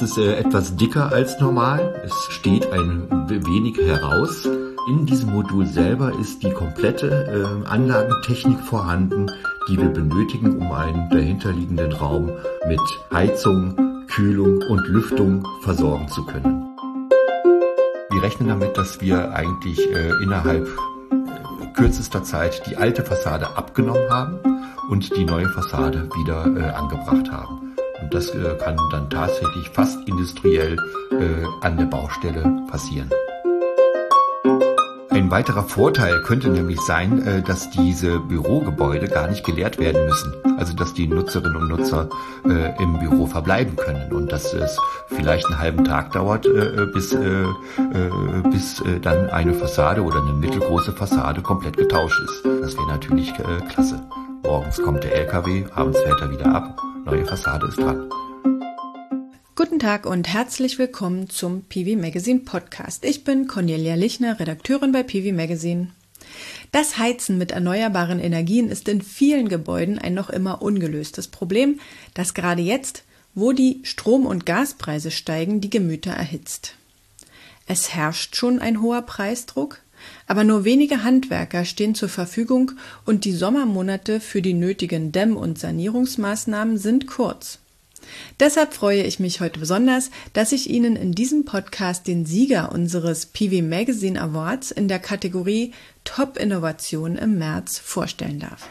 Das 0.00 0.12
ist 0.12 0.16
äh, 0.16 0.38
etwas 0.38 0.76
dicker 0.76 1.12
als 1.12 1.38
normal. 1.40 2.00
Es 2.02 2.14
steht 2.30 2.72
ein 2.72 3.06
wenig 3.28 3.76
heraus. 3.76 4.46
In 4.88 5.04
diesem 5.04 5.30
Modul 5.30 5.66
selber 5.66 6.18
ist 6.18 6.42
die 6.42 6.50
komplette 6.50 7.26
äh, 7.26 7.68
Anlagentechnik 7.68 8.58
vorhanden, 8.60 9.30
die 9.68 9.76
wir 9.76 9.90
benötigen, 9.90 10.56
um 10.56 10.72
einen 10.72 11.10
dahinterliegenden 11.10 11.92
Raum 11.92 12.30
mit 12.66 12.80
Heizung, 13.12 14.06
Kühlung 14.06 14.62
und 14.70 14.88
Lüftung 14.88 15.46
versorgen 15.60 16.08
zu 16.08 16.24
können. 16.24 16.64
Wir 18.10 18.22
rechnen 18.22 18.48
damit, 18.48 18.78
dass 18.78 19.02
wir 19.02 19.34
eigentlich 19.34 19.86
äh, 19.92 20.12
innerhalb 20.22 20.66
kürzester 21.74 22.24
Zeit 22.24 22.62
die 22.70 22.78
alte 22.78 23.04
Fassade 23.04 23.54
abgenommen 23.54 24.08
haben 24.08 24.38
und 24.88 25.14
die 25.14 25.26
neue 25.26 25.48
Fassade 25.50 26.08
wieder 26.16 26.76
angebracht 26.76 27.30
haben. 27.30 27.69
Und 28.02 28.14
das 28.14 28.30
äh, 28.30 28.56
kann 28.58 28.76
dann 28.90 29.10
tatsächlich 29.10 29.68
fast 29.70 29.98
industriell 30.08 30.76
äh, 31.10 31.66
an 31.66 31.76
der 31.76 31.86
Baustelle 31.86 32.64
passieren. 32.70 33.10
Ein 35.10 35.28
weiterer 35.30 35.64
Vorteil 35.64 36.22
könnte 36.22 36.48
nämlich 36.48 36.80
sein, 36.80 37.26
äh, 37.26 37.42
dass 37.42 37.68
diese 37.70 38.20
Bürogebäude 38.20 39.08
gar 39.08 39.28
nicht 39.28 39.44
geleert 39.44 39.78
werden 39.78 40.06
müssen. 40.06 40.32
Also 40.56 40.74
dass 40.74 40.94
die 40.94 41.08
Nutzerinnen 41.08 41.56
und 41.56 41.68
Nutzer 41.68 42.08
äh, 42.44 42.80
im 42.80 42.98
Büro 42.98 43.26
verbleiben 43.26 43.76
können 43.76 44.12
und 44.12 44.30
dass 44.30 44.54
es 44.54 44.78
vielleicht 45.08 45.46
einen 45.46 45.58
halben 45.58 45.84
Tag 45.84 46.12
dauert, 46.12 46.46
äh, 46.46 46.86
bis, 46.92 47.16
bis 48.50 48.82
dann 49.02 49.30
eine 49.30 49.54
Fassade 49.54 50.02
oder 50.02 50.22
eine 50.22 50.32
mittelgroße 50.32 50.92
Fassade 50.92 51.42
komplett 51.42 51.76
getauscht 51.76 52.20
ist. 52.24 52.44
Das 52.62 52.76
wäre 52.76 52.88
natürlich 52.88 53.32
klasse. 53.68 54.00
Morgens 54.42 54.80
kommt 54.80 55.04
der 55.04 55.14
LKW, 55.14 55.64
abends 55.74 56.00
fährt 56.00 56.20
er 56.20 56.30
wieder 56.30 56.46
ab, 56.46 56.82
neue 57.04 57.26
Fassade 57.26 57.66
ist 57.66 57.78
dran. 57.78 58.10
Guten 59.54 59.78
Tag 59.78 60.06
und 60.06 60.28
herzlich 60.28 60.78
willkommen 60.78 61.28
zum 61.28 61.62
PV 61.64 62.00
Magazine 62.00 62.40
Podcast. 62.40 63.04
Ich 63.04 63.24
bin 63.24 63.46
Cornelia 63.46 63.94
Lichner, 63.94 64.40
Redakteurin 64.40 64.92
bei 64.92 65.02
PV 65.02 65.34
Magazine. 65.34 65.88
Das 66.72 66.98
Heizen 66.98 67.38
mit 67.38 67.52
erneuerbaren 67.52 68.18
Energien 68.18 68.68
ist 68.68 68.88
in 68.88 69.02
vielen 69.02 69.48
Gebäuden 69.48 69.98
ein 69.98 70.14
noch 70.14 70.30
immer 70.30 70.62
ungelöstes 70.62 71.28
Problem, 71.28 71.80
das 72.14 72.34
gerade 72.34 72.62
jetzt, 72.62 73.04
wo 73.34 73.52
die 73.52 73.80
Strom- 73.84 74.26
und 74.26 74.46
Gaspreise 74.46 75.10
steigen, 75.10 75.60
die 75.60 75.70
Gemüter 75.70 76.12
erhitzt. 76.12 76.74
Es 77.66 77.94
herrscht 77.94 78.36
schon 78.36 78.58
ein 78.58 78.80
hoher 78.80 79.02
Preisdruck, 79.02 79.80
aber 80.26 80.44
nur 80.44 80.64
wenige 80.64 81.02
Handwerker 81.02 81.64
stehen 81.64 81.94
zur 81.94 82.08
Verfügung 82.08 82.72
und 83.04 83.24
die 83.24 83.32
Sommermonate 83.32 84.20
für 84.20 84.42
die 84.42 84.54
nötigen 84.54 85.12
Dämm- 85.12 85.36
und 85.36 85.58
Sanierungsmaßnahmen 85.58 86.78
sind 86.78 87.06
kurz. 87.06 87.58
Deshalb 88.38 88.74
freue 88.74 89.02
ich 89.02 89.20
mich 89.20 89.40
heute 89.40 89.60
besonders, 89.60 90.10
dass 90.32 90.52
ich 90.52 90.70
Ihnen 90.70 90.96
in 90.96 91.12
diesem 91.12 91.44
Podcast 91.44 92.06
den 92.06 92.24
Sieger 92.26 92.72
unseres 92.72 93.26
PV 93.26 93.62
Magazine 93.62 94.20
Awards 94.20 94.70
in 94.70 94.88
der 94.88 94.98
Kategorie 94.98 95.72
Top 96.04 96.38
Innovation 96.38 97.16
im 97.16 97.38
März 97.38 97.78
vorstellen 97.78 98.40
darf. 98.40 98.68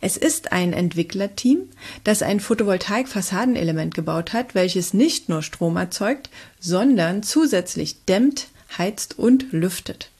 Es 0.00 0.16
ist 0.16 0.52
ein 0.52 0.72
Entwicklerteam, 0.72 1.68
das 2.04 2.22
ein 2.22 2.40
Photovoltaik-Fassadenelement 2.40 3.94
gebaut 3.94 4.32
hat, 4.32 4.54
welches 4.54 4.92
nicht 4.94 5.28
nur 5.28 5.42
Strom 5.42 5.76
erzeugt, 5.76 6.28
sondern 6.60 7.22
zusätzlich 7.22 8.04
dämmt, 8.04 8.48
heizt 8.76 9.18
und 9.18 9.52
lüftet. 9.52 10.10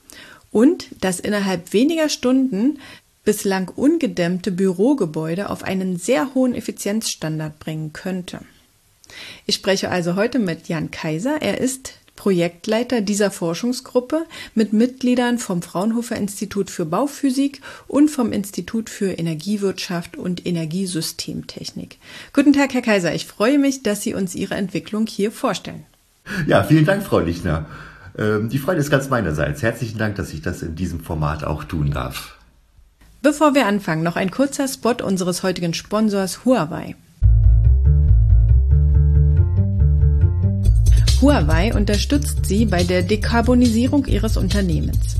Und 0.56 0.86
das 1.02 1.20
innerhalb 1.20 1.74
weniger 1.74 2.08
Stunden 2.08 2.78
bislang 3.26 3.68
ungedämmte 3.68 4.50
Bürogebäude 4.50 5.50
auf 5.50 5.62
einen 5.62 5.98
sehr 5.98 6.32
hohen 6.32 6.54
Effizienzstandard 6.54 7.58
bringen 7.58 7.92
könnte. 7.92 8.40
Ich 9.44 9.56
spreche 9.56 9.90
also 9.90 10.16
heute 10.16 10.38
mit 10.38 10.68
Jan 10.68 10.90
Kaiser. 10.90 11.42
Er 11.42 11.60
ist 11.60 11.92
Projektleiter 12.16 13.02
dieser 13.02 13.30
Forschungsgruppe 13.30 14.24
mit 14.54 14.72
Mitgliedern 14.72 15.36
vom 15.36 15.60
Fraunhofer 15.60 16.16
Institut 16.16 16.70
für 16.70 16.86
Bauphysik 16.86 17.60
und 17.86 18.08
vom 18.08 18.32
Institut 18.32 18.88
für 18.88 19.10
Energiewirtschaft 19.10 20.16
und 20.16 20.46
Energiesystemtechnik. 20.46 21.98
Guten 22.32 22.54
Tag, 22.54 22.72
Herr 22.72 22.80
Kaiser. 22.80 23.14
Ich 23.14 23.26
freue 23.26 23.58
mich, 23.58 23.82
dass 23.82 24.00
Sie 24.00 24.14
uns 24.14 24.34
Ihre 24.34 24.54
Entwicklung 24.54 25.06
hier 25.06 25.32
vorstellen. 25.32 25.84
Ja, 26.46 26.64
vielen 26.64 26.86
Dank, 26.86 27.02
Frau 27.02 27.18
Lichner. 27.18 27.66
Ähm, 28.18 28.48
die 28.48 28.58
Freude 28.58 28.80
ist 28.80 28.90
ganz 28.90 29.08
meinerseits. 29.10 29.62
Herzlichen 29.62 29.98
Dank, 29.98 30.16
dass 30.16 30.32
ich 30.32 30.42
das 30.42 30.62
in 30.62 30.74
diesem 30.74 31.00
Format 31.00 31.44
auch 31.44 31.64
tun 31.64 31.90
darf. 31.90 32.36
Bevor 33.22 33.54
wir 33.54 33.66
anfangen, 33.66 34.02
noch 34.02 34.16
ein 34.16 34.30
kurzer 34.30 34.68
Spot 34.68 34.94
unseres 35.02 35.42
heutigen 35.42 35.74
Sponsors 35.74 36.44
Huawei. 36.44 36.94
Huawei 41.20 41.74
unterstützt 41.74 42.44
Sie 42.44 42.66
bei 42.66 42.84
der 42.84 43.02
Dekarbonisierung 43.02 44.04
Ihres 44.04 44.36
Unternehmens. 44.36 45.16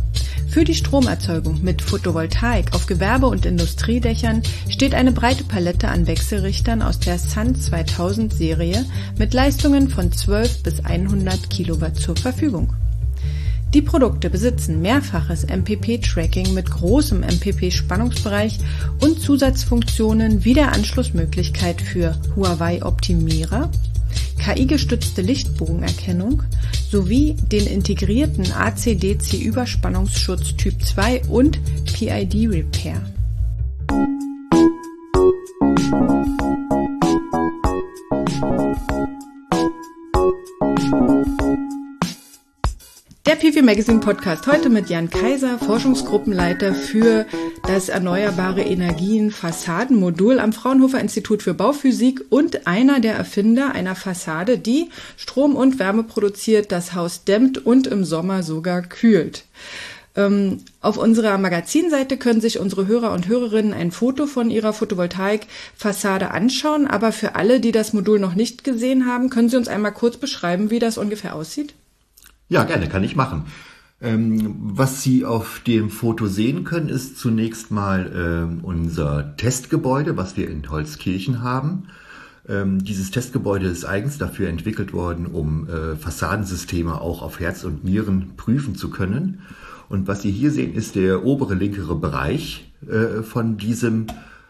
Für 0.49 0.65
die 0.65 0.75
Stromerzeugung 0.75 1.63
mit 1.63 1.83
Photovoltaik 1.83 2.75
auf 2.75 2.87
Gewerbe- 2.87 3.27
und 3.27 3.45
Industriedächern 3.45 4.43
steht 4.69 4.95
eine 4.95 5.13
breite 5.13 5.45
Palette 5.45 5.89
an 5.89 6.07
Wechselrichtern 6.07 6.83
aus 6.83 6.99
der 6.99 7.19
Sun 7.19 7.55
2000 7.57 8.33
Serie 8.33 8.84
mit 9.19 9.34
Leistungen 9.34 9.89
von 9.89 10.13
12 10.13 10.63
bis 10.63 10.84
100 10.84 11.51
Kilowatt 11.51 11.97
zur 11.97 12.17
Verfügung. 12.17 12.73
Die 13.76 13.82
Produkte 13.82 14.31
besitzen 14.31 14.81
mehrfaches 14.81 15.44
MPP-Tracking 15.44 16.54
mit 16.54 16.70
großem 16.70 17.20
MPP-Spannungsbereich 17.20 18.59
und 19.03 19.20
Zusatzfunktionen 19.20 20.47
wie 20.47 20.54
der 20.54 20.72
Anschlussmöglichkeit 20.72 21.82
für 21.82 22.19
Huawei-Optimierer, 22.34 23.70
KI-gestützte 24.38 25.20
Lichtbogenerkennung 25.20 26.42
sowie 26.91 27.36
den 27.53 27.66
integrierten 27.66 28.50
AC-DC-Überspannungsschutz 28.50 30.56
Typ 30.56 30.82
2 30.82 31.26
und 31.26 31.60
PID-Repair. 31.84 33.03
Magazine 43.66 43.99
Podcast 43.99 44.47
heute 44.47 44.71
mit 44.71 44.88
Jan 44.91 45.10
Kaiser, 45.10 45.59
Forschungsgruppenleiter 45.59 46.72
für 46.72 47.27
das 47.66 47.88
Erneuerbare 47.88 48.62
Energien 48.62 49.32
Fassadenmodul 49.32 50.38
am 50.38 50.53
Fraunhofer 50.53 51.00
Institut 51.00 51.43
für 51.43 51.53
Bauphysik 51.53 52.25
und 52.31 52.69
einer 52.69 53.00
der 53.00 53.16
Erfinder 53.16 53.72
einer 53.72 53.97
Fassade, 53.97 54.56
die 54.56 54.91
Strom 55.16 55.56
und 55.56 55.81
Wärme 55.81 56.04
produziert, 56.04 56.71
das 56.71 56.94
Haus 56.94 57.25
dämmt 57.25 57.66
und 57.66 57.88
im 57.88 58.04
Sommer 58.04 58.44
sogar 58.44 58.82
kühlt. 58.82 59.47
Ähm, 60.15 60.59
auf 60.81 60.97
unserer 60.97 61.37
Magazinseite 61.37 62.19
können 62.19 62.41
sich 62.41 62.60
unsere 62.60 62.87
Hörer 62.87 63.12
und 63.12 63.27
Hörerinnen 63.27 63.75
ein 63.75 63.91
Foto 63.91 64.28
von 64.28 64.48
ihrer 64.48 64.75
Photovoltaik-Fassade 64.75 66.31
anschauen. 66.31 66.87
Aber 66.87 67.10
für 67.10 67.34
alle, 67.34 67.59
die 67.59 67.72
das 67.72 67.93
Modul 67.93 68.21
noch 68.21 68.37
nicht 68.37 68.62
gesehen 68.62 69.06
haben, 69.06 69.28
können 69.28 69.48
Sie 69.48 69.56
uns 69.56 69.66
einmal 69.66 69.93
kurz 69.93 70.19
beschreiben, 70.19 70.71
wie 70.71 70.78
das 70.78 70.98
ungefähr 70.98 71.34
aussieht? 71.34 71.75
Ja, 72.49 72.65
gerne, 72.65 72.89
kann 72.89 73.03
ich 73.03 73.17
machen. 73.17 73.45
Ähm, 74.01 74.55
was 74.59 75.03
Sie 75.03 75.25
auf 75.25 75.61
dem 75.67 75.91
Foto 75.91 76.27
sehen 76.27 76.65
können, 76.65 76.89
ist 76.89 77.19
zunächst 77.19 77.71
mal 77.71 78.12
ähm, 78.15 78.61
unser 78.62 79.37
Testgebäude, 79.37 80.17
was 80.17 80.37
wir 80.37 80.49
in 80.49 80.69
Holzkirchen 80.71 81.43
haben. 81.43 81.89
Ähm, 82.49 82.84
dieses 82.84 83.11
Testgebäude 83.11 83.67
ist 83.67 83.84
eigens 83.84 84.19
dafür 84.19 84.49
entwickelt 84.49 84.93
worden, 84.93 85.27
um 85.27 85.69
äh, 85.69 85.97
Fassadensysteme 85.97 87.01
auch 87.01 87.23
auf 87.23 87.41
Herz 87.41 87.65
und 87.65 87.84
Nieren 87.84 88.34
prüfen 88.37 88.77
zu 88.77 88.91
können. 88.91 89.41
Und 89.89 90.07
was 90.07 90.23
Sie 90.23 90.31
hier 90.31 90.51
sehen, 90.51 90.75
ist 90.75 90.95
der 90.95 91.25
obere 91.25 91.55
linkere 91.55 91.97
Bereich 91.97 92.73
äh, 92.89 93.23
von 93.23 93.57
diesem 93.57 94.07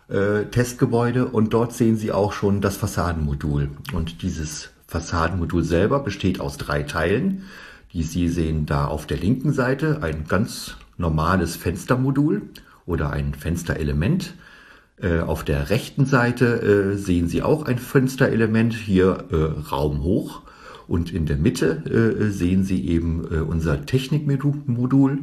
äh, 0.08 0.44
Testgebäude 0.50 1.26
und 1.26 1.54
dort 1.54 1.72
sehen 1.72 1.96
Sie 1.96 2.12
auch 2.12 2.32
schon 2.32 2.60
das 2.60 2.76
Fassadenmodul. 2.76 3.70
Und 3.92 4.22
dieses 4.22 4.70
Fassadenmodul 4.87 5.64
selber 5.64 6.00
besteht 6.00 6.40
aus 6.40 6.58
drei 6.58 6.82
Teilen. 6.82 7.44
Sie 8.02 8.28
sehen 8.28 8.66
da 8.66 8.87
auf 8.87 9.06
der 9.06 9.19
linken 9.19 9.52
Seite 9.52 10.02
ein 10.02 10.25
ganz 10.26 10.76
normales 10.98 11.56
Fenstermodul 11.56 12.43
oder 12.87 13.10
ein 13.10 13.34
Fensterelement. 13.34 14.34
Äh, 15.00 15.20
auf 15.20 15.44
der 15.44 15.69
rechten 15.69 16.06
Seite 16.06 16.94
äh, 16.94 16.96
sehen 16.96 17.28
Sie 17.28 17.43
auch 17.43 17.66
ein 17.66 17.78
Fensterelement, 17.78 18.72
hier 18.72 19.25
äh, 19.31 19.69
Raum 19.70 20.02
hoch. 20.02 20.43
Und 20.88 21.12
in 21.12 21.26
der 21.26 21.37
Mitte 21.37 22.31
sehen 22.31 22.62
Sie 22.62 22.87
eben 22.87 23.25
unser 23.25 23.87
Technikmodul. 23.87 25.19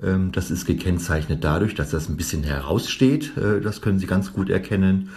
Ähm, 0.00 0.30
das 0.30 0.52
ist 0.52 0.64
gekennzeichnet 0.64 1.42
dadurch, 1.42 1.74
dass 1.74 1.90
das 1.90 2.08
ein 2.08 2.16
bisschen 2.16 2.44
heraussteht. 2.44 3.32
das 3.36 3.80
können 3.80 3.98
Sie 3.98 4.06
ganz 4.06 4.32
gut 4.32 4.48
erkennen. 4.48 5.10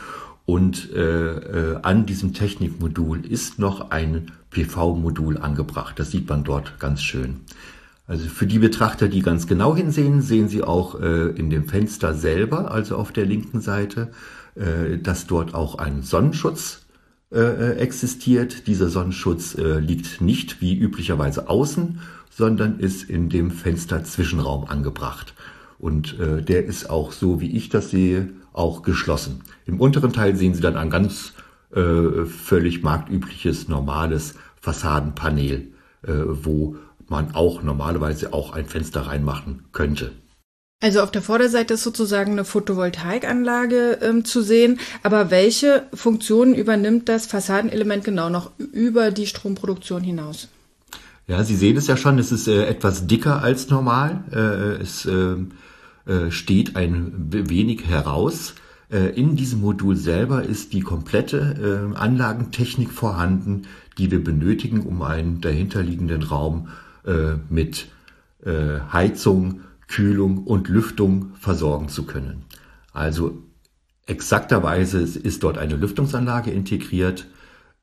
Und 0.46 0.92
äh, 0.94 1.02
äh, 1.02 1.80
an 1.82 2.06
diesem 2.06 2.34
Technikmodul 2.34 3.26
ist 3.26 3.58
noch 3.58 3.90
ein 3.90 4.32
PV-Modul 4.52 5.38
angebracht. 5.38 6.00
Das 6.00 6.12
sieht 6.12 6.30
man 6.30 6.44
dort 6.44 6.80
ganz 6.80 7.02
schön. 7.02 7.42
Also 8.08 8.28
für 8.28 8.46
die 8.46 8.60
Betrachter, 8.60 9.08
die 9.08 9.22
ganz 9.22 9.48
genau 9.48 9.76
hinsehen, 9.76 10.22
sehen 10.22 10.48
Sie 10.48 10.62
auch 10.64 11.02
äh, 11.02 11.30
in 11.30 11.50
dem 11.50 11.68
Fenster 11.68 12.14
selber, 12.14 12.72
also 12.72 12.98
auf 12.98 13.12
der 13.12 13.26
linken 13.26 13.62
Seite, 13.62 14.12
äh, 14.54 15.00
dass 15.00 15.26
dort 15.26 15.56
auch 15.56 15.80
ein 15.80 16.04
Sonnenschutz 16.04 16.86
äh, 17.32 17.78
existiert. 17.78 18.68
Dieser 18.68 18.90
Sonnenschutz 18.90 19.56
äh, 19.56 19.80
liegt 19.80 20.22
nicht 20.22 20.62
wie 20.62 20.78
üblicherweise 20.78 21.50
außen, 21.50 22.00
sondern 22.30 22.80
ist 22.80 23.10
in 23.10 23.30
dem 23.30 23.50
Fensterzwischenraum 23.50 24.66
angebracht. 24.66 25.34
Und 25.80 26.20
äh, 26.20 26.44
der 26.44 26.66
ist 26.66 26.90
auch 26.92 27.12
so, 27.12 27.42
wie 27.42 27.56
ich 27.58 27.70
das 27.70 27.90
sehe, 27.90 28.30
auch 28.56 28.82
geschlossen. 28.82 29.44
Im 29.66 29.80
unteren 29.80 30.14
Teil 30.14 30.36
sehen 30.36 30.54
Sie 30.54 30.62
dann 30.62 30.78
ein 30.78 30.90
ganz 30.90 31.34
äh, 31.76 32.26
völlig 32.26 32.84
marktübliches, 32.84 33.68
normales 33.68 34.36
Fassadenpanel, 34.62 35.68
äh, 36.04 36.12
wo 36.26 36.78
man 37.08 37.36
auch 37.36 37.62
normalerweise 37.62 38.34
auch 38.34 38.54
ein 38.54 38.66
Fenster 38.66 39.02
reinmachen 39.02 39.66
könnte. 39.72 40.12
Also 40.82 41.02
auf 41.02 41.12
der 41.12 41.22
Vorderseite 41.22 41.76
ist 41.76 41.84
sozusagen 41.84 42.34
eine 42.34 42.46
Photovoltaikanlage 42.46 44.00
ähm, 44.02 44.26
zu 44.26 44.42
sehen, 44.42 44.80
aber 45.04 45.32
welche 45.32 45.84
Funktionen 45.94 46.54
übernimmt 46.54 47.10
das 47.10 47.28
Fassadenelement 47.28 48.04
genau 48.04 48.30
noch 48.30 48.52
über 48.58 49.12
die 49.12 49.28
Stromproduktion 49.28 50.04
hinaus? 50.04 50.48
Ja, 51.28 51.44
Sie 51.44 51.56
sehen 51.56 51.78
es 51.78 51.88
ja 51.88 51.98
schon, 51.98 52.20
es 52.20 52.32
ist 52.32 52.48
äh, 52.48 52.66
etwas 52.66 53.08
dicker 53.08 53.42
als 53.42 53.70
normal. 53.70 54.24
Äh, 54.32 54.82
es 54.82 55.06
äh 55.06 55.36
steht 56.30 56.76
ein 56.76 57.28
wenig 57.30 57.88
heraus. 57.88 58.56
Äh, 58.92 59.20
in 59.20 59.36
diesem 59.36 59.62
Modul 59.62 59.96
selber 59.96 60.44
ist 60.44 60.74
die 60.74 60.82
komplette 60.82 61.92
äh, 61.94 61.98
Anlagentechnik 61.98 62.92
vorhanden, 62.92 63.64
die 63.98 64.12
wir 64.12 64.24
benötigen, 64.24 64.82
um 64.82 65.02
einen 65.02 65.42
dahinterliegenden 65.42 66.24
Raum 66.24 66.68
mit 67.50 67.90
Heizung, 68.44 69.62
Kühlung 69.88 70.40
und 70.40 70.70
Lüftung 70.70 71.34
versorgen 71.40 71.88
zu 71.88 72.08
können. 72.08 72.46
Also 72.94 73.44
exakterweise 74.08 75.00
ist 75.00 75.44
dort 75.44 75.58
eine 75.58 75.76
Lüftungsanlage 75.76 76.52
integriert, 76.52 77.28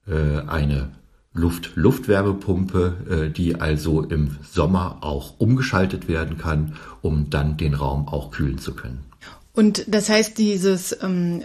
äh, 0.07 0.41
eine 0.47 0.91
Luft-Luftwärmepumpe, 1.35 2.95
äh, 3.09 3.31
die 3.31 3.61
also 3.61 4.03
im 4.03 4.37
Sommer 4.51 4.99
auch 5.01 5.35
umgeschaltet 5.39 6.09
werden 6.09 6.39
kann, 6.39 6.75
um 7.01 7.31
dann 7.31 7.57
den 7.57 7.75
Raum 7.75 8.09
auch 8.09 8.31
kühlen 8.31 8.59
zu 8.59 8.75
können. 8.75 9.01
Und 9.55 9.85
das 9.87 10.09
heißt, 10.09 10.39
dieses 10.39 10.97
ähm, 11.03 11.43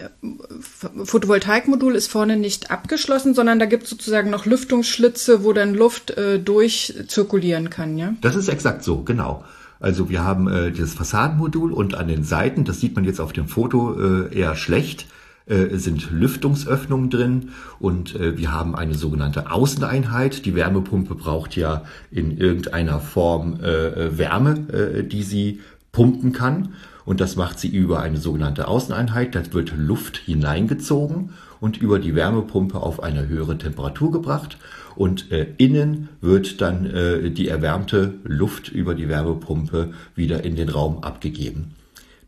Photovoltaikmodul 1.04 1.94
ist 1.94 2.06
vorne 2.06 2.38
nicht 2.38 2.70
abgeschlossen, 2.70 3.34
sondern 3.34 3.58
da 3.58 3.66
gibt 3.66 3.84
es 3.84 3.90
sozusagen 3.90 4.30
noch 4.30 4.46
Lüftungsschlitze, 4.46 5.44
wo 5.44 5.52
dann 5.52 5.74
Luft 5.74 6.12
äh, 6.12 6.38
durchzirkulieren 6.38 7.68
kann, 7.68 7.98
ja? 7.98 8.14
Das 8.22 8.34
ist 8.34 8.48
exakt 8.48 8.82
so, 8.82 9.02
genau. 9.02 9.44
Also 9.78 10.08
wir 10.08 10.24
haben 10.24 10.48
äh, 10.48 10.72
das 10.72 10.94
Fassadenmodul 10.94 11.70
und 11.72 11.94
an 11.94 12.08
den 12.08 12.24
Seiten, 12.24 12.64
das 12.64 12.80
sieht 12.80 12.96
man 12.96 13.04
jetzt 13.04 13.20
auf 13.20 13.34
dem 13.34 13.46
Foto 13.46 13.94
äh, 14.00 14.34
eher 14.34 14.56
schlecht, 14.56 15.06
sind 15.48 16.10
Lüftungsöffnungen 16.10 17.10
drin 17.10 17.50
und 17.80 18.14
äh, 18.14 18.36
wir 18.36 18.52
haben 18.52 18.74
eine 18.74 18.94
sogenannte 18.94 19.50
Außeneinheit. 19.50 20.44
Die 20.44 20.54
Wärmepumpe 20.54 21.14
braucht 21.14 21.56
ja 21.56 21.84
in 22.10 22.36
irgendeiner 22.36 23.00
Form 23.00 23.60
äh, 23.60 24.18
Wärme, 24.18 24.68
äh, 24.68 25.04
die 25.04 25.22
sie 25.22 25.60
pumpen 25.92 26.32
kann 26.32 26.74
und 27.08 27.22
das 27.22 27.36
macht 27.36 27.58
sie 27.58 27.68
über 27.68 28.00
eine 28.00 28.18
sogenannte 28.18 28.68
Außeneinheit. 28.68 29.34
Da 29.34 29.40
wird 29.52 29.72
Luft 29.74 30.18
hineingezogen 30.18 31.30
und 31.58 31.78
über 31.78 31.98
die 31.98 32.14
Wärmepumpe 32.14 32.78
auf 32.78 33.02
eine 33.02 33.28
höhere 33.28 33.56
Temperatur 33.56 34.12
gebracht 34.12 34.58
und 34.94 35.32
äh, 35.32 35.46
innen 35.56 36.10
wird 36.20 36.60
dann 36.60 36.84
äh, 36.84 37.30
die 37.30 37.48
erwärmte 37.48 38.14
Luft 38.24 38.68
über 38.68 38.94
die 38.94 39.08
Wärmepumpe 39.08 39.94
wieder 40.14 40.44
in 40.44 40.54
den 40.56 40.68
Raum 40.68 41.02
abgegeben. 41.02 41.77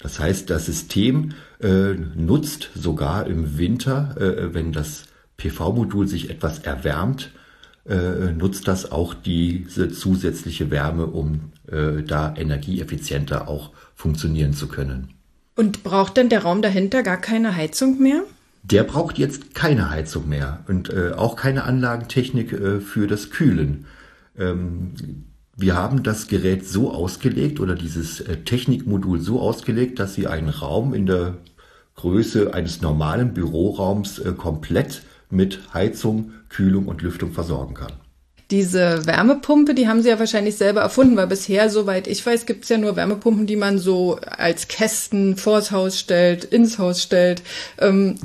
Das 0.01 0.19
heißt, 0.19 0.51
das 0.51 0.67
System 0.67 1.35
äh, 1.61 1.95
nutzt 1.95 2.71
sogar 2.75 3.27
im 3.27 3.59
Winter, 3.59 4.17
äh, 4.19 4.55
wenn 4.55 4.73
das 4.73 5.05
PV-Modul 5.37 6.09
sich 6.09 6.31
etwas 6.31 6.61
erwärmt, 6.61 7.31
äh, 7.87 8.33
nutzt 8.33 8.69
das 8.69 8.91
auch 8.91 9.15
diese 9.15 9.91
zusätzliche 9.91 10.71
Wärme, 10.71 11.07
um 11.07 11.53
äh, 11.71 12.03
da 12.03 12.35
energieeffizienter 12.37 13.49
auch 13.49 13.71
funktionieren 13.95 14.53
zu 14.53 14.69
können. 14.69 15.15
Und 15.57 15.83
braucht 15.83 16.17
denn 16.17 16.29
der 16.29 16.43
Raum 16.43 16.63
dahinter 16.63 17.03
gar 17.03 17.19
keine 17.19 17.55
Heizung 17.57 18.01
mehr? 18.01 18.23
der 18.63 18.85
braucht 18.85 19.19
jetzt 19.19 19.55
keine 19.55 19.91
Heizung 19.91 20.29
mehr 20.29 20.61
und 20.69 20.91
äh, 20.91 21.13
auch 21.13 21.37
keine 21.37 21.65
Anlagentechnik 21.65 22.53
äh, 22.53 22.81
für 22.81 23.07
das 23.07 23.31
Kühlen. 23.31 23.87
Ähm, 24.39 24.93
wir 25.57 25.75
haben 25.75 26.03
das 26.03 26.29
Gerät 26.29 26.67
so 26.67 26.91
ausgelegt 26.93 27.61
oder 27.61 27.75
dieses 27.75 28.21
äh, 28.21 28.39
Technikmodul 28.39 29.21
so 29.21 29.41
ausgelegt, 29.41 29.99
dass 29.99 30.15
Sie 30.15 30.27
einen 30.27 30.49
Raum 30.49 30.95
in 30.95 31.07
der 31.07 31.39
Größe 31.97 32.55
eines 32.55 32.81
normalen 32.81 33.35
Büroraums 33.35 34.19
äh, 34.19 34.33
komplett 34.33 35.03
mit 35.29 35.61
Heizung, 35.75 36.33
Kühlung 36.49 36.87
und 36.87 37.03
Lüftung 37.03 37.33
versorgen 37.33 37.75
kann. 37.75 37.93
Diese 38.51 39.07
Wärmepumpe, 39.07 39.75
die 39.75 39.87
haben 39.87 40.03
sie 40.03 40.09
ja 40.09 40.19
wahrscheinlich 40.19 40.57
selber 40.57 40.81
erfunden, 40.81 41.17
weil 41.17 41.29
bisher, 41.29 41.71
soweit 41.71 42.09
ich 42.09 42.27
weiß, 42.27 42.47
gibt 42.47 42.65
es 42.65 42.69
ja 42.69 42.79
nur 42.79 42.97
Wärmepumpen, 42.97 43.47
die 43.47 43.55
man 43.55 43.79
so 43.79 44.19
als 44.27 44.67
Kästen 44.67 45.37
vors 45.37 45.71
Haus 45.71 46.01
stellt, 46.01 46.45
ins 46.45 46.79
Haus 46.79 47.01
stellt. 47.01 47.43
Ähm, 47.79 48.17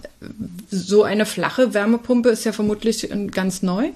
so 0.71 1.03
eine 1.03 1.27
flache 1.27 1.75
Wärmepumpe 1.75 2.29
ist 2.29 2.43
ja 2.43 2.53
vermutlich 2.53 3.07
ganz 3.31 3.61
neu. 3.61 3.91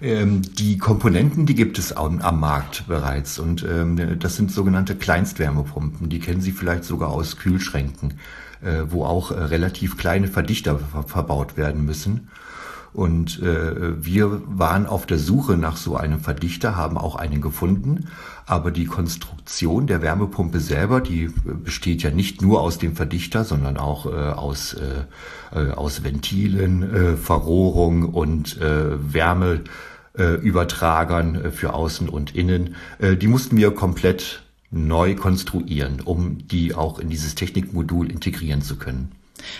Ähm, 0.00 0.42
die 0.42 0.78
Komponenten, 0.78 1.46
die 1.46 1.54
gibt 1.54 1.78
es 1.78 1.92
am, 1.92 2.20
am 2.20 2.40
Markt 2.40 2.86
bereits 2.86 3.38
und 3.38 3.64
ähm, 3.64 4.18
das 4.18 4.36
sind 4.36 4.50
sogenannte 4.50 4.96
Kleinstwärmepumpen. 4.96 6.08
Die 6.08 6.18
kennen 6.18 6.40
Sie 6.40 6.52
vielleicht 6.52 6.84
sogar 6.84 7.10
aus 7.10 7.36
Kühlschränken, 7.36 8.14
äh, 8.62 8.82
wo 8.88 9.04
auch 9.04 9.30
äh, 9.30 9.34
relativ 9.34 9.96
kleine 9.96 10.28
Verdichter 10.28 10.78
ver 10.78 11.04
verbaut 11.04 11.56
werden 11.56 11.84
müssen. 11.84 12.28
Und 12.94 13.42
äh, 13.42 14.02
wir 14.04 14.42
waren 14.46 14.86
auf 14.86 15.04
der 15.04 15.18
Suche 15.18 15.56
nach 15.56 15.76
so 15.76 15.96
einem 15.96 16.20
Verdichter, 16.20 16.76
haben 16.76 16.96
auch 16.96 17.16
einen 17.16 17.40
gefunden. 17.40 18.06
Aber 18.46 18.70
die 18.70 18.84
Konstruktion 18.84 19.88
der 19.88 20.00
Wärmepumpe 20.00 20.60
selber, 20.60 21.00
die 21.00 21.28
besteht 21.44 22.04
ja 22.04 22.12
nicht 22.12 22.40
nur 22.40 22.60
aus 22.60 22.78
dem 22.78 22.94
Verdichter, 22.94 23.42
sondern 23.42 23.78
auch 23.78 24.06
äh, 24.06 24.10
aus, 24.10 24.74
äh, 24.74 25.06
äh 25.58 25.72
aus 25.72 26.04
Ventilen, 26.04 26.84
äh, 26.84 27.16
Verrohrung 27.16 28.10
und 28.10 28.60
äh, 28.60 29.12
Wärmeübertragern 29.12 31.34
äh, 31.34 31.50
für 31.50 31.74
Außen 31.74 32.08
und 32.08 32.36
Innen. 32.36 32.76
Äh, 33.00 33.16
die 33.16 33.26
mussten 33.26 33.56
wir 33.56 33.72
komplett 33.72 34.44
neu 34.70 35.16
konstruieren, 35.16 36.00
um 36.00 36.46
die 36.46 36.76
auch 36.76 37.00
in 37.00 37.08
dieses 37.08 37.34
Technikmodul 37.34 38.08
integrieren 38.08 38.62
zu 38.62 38.76
können. 38.76 39.10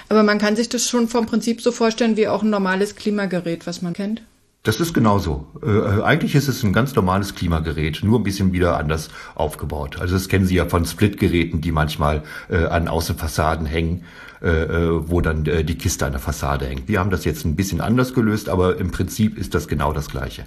Aber 0.08 0.22
man 0.22 0.38
kann 0.38 0.56
sich 0.56 0.68
das 0.68 0.88
schon 0.88 1.08
vom 1.08 1.26
Prinzip 1.26 1.60
so 1.60 1.72
vorstellen 1.72 2.16
wie 2.16 2.28
auch 2.28 2.42
ein 2.42 2.50
normales 2.50 2.96
Klimagerät, 2.96 3.66
was 3.66 3.82
man 3.82 3.92
kennt. 3.92 4.22
Das 4.64 4.80
ist 4.80 4.94
genauso. 4.94 5.46
Äh, 5.62 6.02
eigentlich 6.02 6.34
ist 6.34 6.48
es 6.48 6.62
ein 6.62 6.72
ganz 6.72 6.94
normales 6.94 7.34
Klimagerät, 7.34 8.00
nur 8.02 8.18
ein 8.18 8.22
bisschen 8.22 8.54
wieder 8.54 8.78
anders 8.78 9.10
aufgebaut. 9.34 9.98
Also 10.00 10.14
das 10.14 10.28
kennen 10.28 10.46
Sie 10.46 10.54
ja 10.54 10.64
von 10.64 10.86
Splitgeräten, 10.86 11.60
die 11.60 11.70
manchmal 11.70 12.22
äh, 12.48 12.64
an 12.64 12.88
Außenfassaden 12.88 13.66
hängen, 13.66 14.04
äh, 14.42 14.48
äh 14.48 15.10
wo 15.10 15.20
dann 15.20 15.44
äh, 15.44 15.64
die 15.64 15.76
Kiste 15.76 16.06
an 16.06 16.12
der 16.12 16.20
Fassade 16.20 16.64
hängt. 16.66 16.88
Wir 16.88 16.98
haben 16.98 17.10
das 17.10 17.26
jetzt 17.26 17.44
ein 17.44 17.56
bisschen 17.56 17.82
anders 17.82 18.14
gelöst, 18.14 18.48
aber 18.48 18.78
im 18.78 18.90
Prinzip 18.90 19.36
ist 19.36 19.54
das 19.54 19.68
genau 19.68 19.92
das 19.92 20.08
Gleiche. 20.08 20.44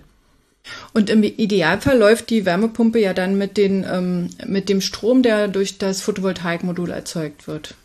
Und 0.94 1.12
im 1.12 1.22
Idealfall 1.22 1.98
läuft 1.98 2.32
die 2.32 2.44
Wärmepumpe 2.44 3.00
ja 3.00 3.14
dann 3.14 3.38
mit, 3.38 3.56
den, 3.56 3.86
ähm, 3.90 4.30
mit 4.48 4.68
dem 4.68 4.82
Strom, 4.82 5.22
der 5.22 5.48
durch 5.48 5.78
das 5.78 6.02
Photovoltaikmodul 6.02 6.90
erzeugt 6.90 7.48
wird. 7.48 7.76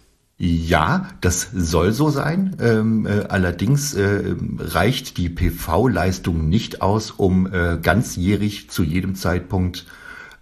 Ja, 0.45 1.07
das 1.21 1.51
soll 1.55 1.93
so 1.93 2.11
sein. 2.11 2.57
Ähm, 2.59 3.07
äh, 3.07 3.27
allerdings 3.29 3.95
äh, 3.95 4.35
reicht 4.59 5.17
die 5.17 5.29
PV-Leistung 5.29 6.49
nicht 6.49 6.83
aus, 6.83 7.13
um 7.13 7.47
äh, 7.47 7.79
ganzjährig 7.81 8.69
zu 8.69 8.83
jedem 8.83 9.15
Zeitpunkt 9.15 9.87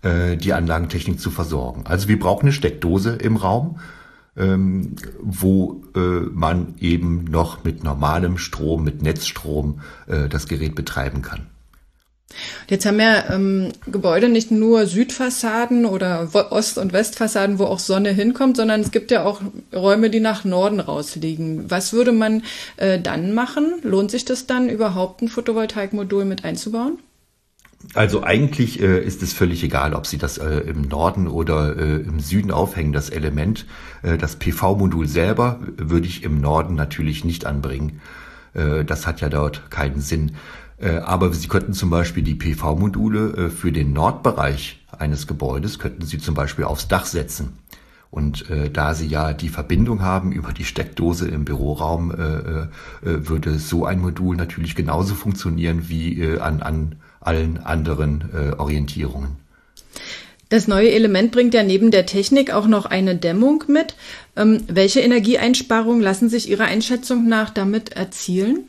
äh, 0.01 0.39
die 0.39 0.55
Anlagentechnik 0.55 1.21
zu 1.21 1.31
versorgen. 1.31 1.83
Also 1.85 2.09
wir 2.09 2.19
brauchen 2.19 2.47
eine 2.47 2.53
Steckdose 2.53 3.11
im 3.17 3.37
Raum, 3.37 3.79
ähm, 4.39 4.97
wo 5.21 5.83
äh, 5.95 5.99
man 6.33 6.77
eben 6.79 7.25
noch 7.25 7.63
mit 7.65 7.85
normalem 7.85 8.39
Strom, 8.39 8.85
mit 8.85 9.03
Netzstrom 9.03 9.81
äh, 10.07 10.31
das 10.31 10.49
Gerät 10.49 10.77
betreiben 10.77 11.21
kann. 11.21 11.49
Jetzt 12.69 12.87
haben 12.87 13.01
ja 13.01 13.35
ähm, 13.35 13.73
Gebäude 13.87 14.29
nicht 14.29 14.51
nur 14.51 14.87
Südfassaden 14.87 15.85
oder 15.85 16.29
Ost- 16.51 16.79
und 16.79 16.93
Westfassaden, 16.93 17.59
wo 17.59 17.65
auch 17.65 17.79
Sonne 17.79 18.11
hinkommt, 18.11 18.57
sondern 18.57 18.81
es 18.81 18.91
gibt 18.91 19.11
ja 19.11 19.25
auch 19.25 19.41
Räume, 19.75 20.11
die 20.11 20.21
nach 20.21 20.45
Norden 20.45 20.81
rausliegen. 20.81 21.71
Was 21.71 21.93
würde 21.93 22.13
man 22.13 22.43
äh, 22.77 23.01
dann 23.01 23.35
machen? 23.35 23.75
Lohnt 23.83 24.11
sich 24.11 24.25
das 24.25 24.47
dann 24.47 24.69
überhaupt, 24.69 25.23
ein 25.23 25.29
Photovoltaikmodul 25.29 26.25
mit 26.25 26.45
einzubauen? 26.45 26.99
Also 27.95 28.23
eigentlich 28.23 28.81
äh, 28.81 29.03
ist 29.03 29.23
es 29.23 29.33
völlig 29.33 29.65
egal, 29.65 29.95
ob 29.95 30.07
Sie 30.07 30.19
das 30.19 30.39
äh, 30.39 30.59
im 30.61 30.83
Norden 30.83 31.27
oder 31.27 31.77
äh, 31.77 31.97
im 31.97 32.21
Süden 32.21 32.51
aufhängen, 32.51 32.93
das 32.93 33.09
Element. 33.09 33.67
Äh, 34.03 34.19
das 34.19 34.37
PV-Modul 34.37 35.09
selber 35.09 35.61
würde 35.77 36.07
ich 36.07 36.23
im 36.23 36.41
Norden 36.41 36.75
natürlich 36.75 37.25
nicht 37.25 37.47
anbringen. 37.47 38.01
Äh, 38.53 38.85
das 38.85 39.07
hat 39.07 39.23
ja 39.23 39.31
dort 39.31 39.71
keinen 39.71 40.01
Sinn. 40.01 40.33
Äh, 40.81 40.97
aber 40.99 41.33
Sie 41.33 41.49
könnten 41.49 41.73
zum 41.75 41.91
Beispiel 41.91 42.23
die 42.23 42.35
PV-Module 42.35 43.47
äh, 43.47 43.51
für 43.51 43.73
den 43.73 43.93
Nordbereich 43.93 44.81
eines 44.97 45.27
Gebäudes, 45.27 45.79
könnten 45.79 46.05
Sie 46.05 46.19
zum 46.19 46.35
Beispiel 46.35 46.65
aufs 46.65 46.89
Dach 46.89 47.07
setzen. 47.07 47.59
Und 48.11 48.51
äh, 48.51 48.71
da 48.71 48.95
Sie 48.95 49.07
ja 49.07 49.33
die 49.33 49.49
Verbindung 49.49 50.03
haben 50.03 50.33
über 50.33 50.53
die 50.53 50.65
Steckdose 50.65 51.29
im 51.29 51.45
Büroraum, 51.45 52.11
äh, 52.11 52.15
äh, 52.15 52.69
würde 53.03 53.59
so 53.59 53.85
ein 53.85 54.01
Modul 54.01 54.37
natürlich 54.37 54.75
genauso 54.75 55.15
funktionieren 55.15 55.89
wie 55.89 56.21
äh, 56.21 56.41
an, 56.41 56.61
an 56.63 56.97
allen 57.21 57.59
anderen 57.59 58.31
äh, 58.35 58.53
Orientierungen. 58.57 59.37
Das 60.49 60.67
neue 60.67 60.91
Element 60.91 61.31
bringt 61.31 61.55
ja 61.55 61.63
neben 61.63 61.93
der 61.93 62.07
Technik 62.07 62.53
auch 62.53 62.67
noch 62.67 62.87
eine 62.87 63.15
Dämmung 63.15 63.63
mit. 63.69 63.95
Ähm, 64.35 64.65
welche 64.67 64.99
Energieeinsparungen 64.99 66.01
lassen 66.01 66.29
sich 66.29 66.51
Ihrer 66.51 66.65
Einschätzung 66.65 67.29
nach 67.29 67.51
damit 67.51 67.93
erzielen? 67.93 68.65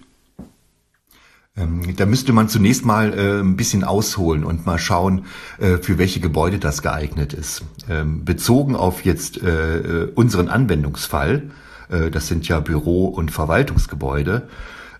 Ähm, 1.57 1.95
da 1.97 2.05
müsste 2.05 2.31
man 2.31 2.47
zunächst 2.47 2.85
mal 2.85 3.13
äh, 3.13 3.39
ein 3.41 3.57
bisschen 3.57 3.83
ausholen 3.83 4.45
und 4.45 4.65
mal 4.65 4.79
schauen, 4.79 5.25
äh, 5.59 5.77
für 5.77 5.97
welche 5.97 6.21
Gebäude 6.21 6.59
das 6.59 6.81
geeignet 6.81 7.33
ist. 7.33 7.63
Ähm, 7.89 8.23
bezogen 8.23 8.75
auf 8.75 9.03
jetzt 9.03 9.41
äh, 9.41 9.79
äh 9.79 10.11
unseren 10.15 10.47
Anwendungsfall, 10.47 11.51
äh, 11.89 12.09
das 12.09 12.27
sind 12.27 12.47
ja 12.47 12.61
Büro- 12.61 13.07
und 13.07 13.31
Verwaltungsgebäude, 13.31 14.47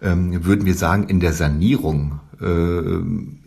ähm, 0.02 0.44
würden 0.44 0.66
wir 0.66 0.76
sagen, 0.76 1.08
in 1.08 1.22
der 1.22 1.34
Sanierung 1.34 2.20
äh, 2.42 3.00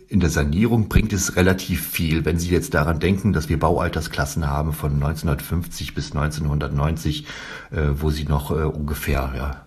in 0.07 0.19
der 0.19 0.29
Sanierung 0.29 0.87
bringt 0.87 1.13
es 1.13 1.35
relativ 1.35 1.85
viel. 1.85 2.25
Wenn 2.25 2.39
Sie 2.39 2.49
jetzt 2.49 2.73
daran 2.73 2.99
denken, 2.99 3.33
dass 3.33 3.49
wir 3.49 3.59
Baualtersklassen 3.59 4.47
haben 4.47 4.71
von 4.71 4.93
1950 4.93 5.93
bis 5.93 6.11
1990, 6.11 7.25
äh, 7.71 7.81
wo 7.95 8.11
Sie 8.11 8.23
noch 8.23 8.51
äh, 8.51 8.63
ungefähr, 8.63 9.33
ja, 9.35 9.64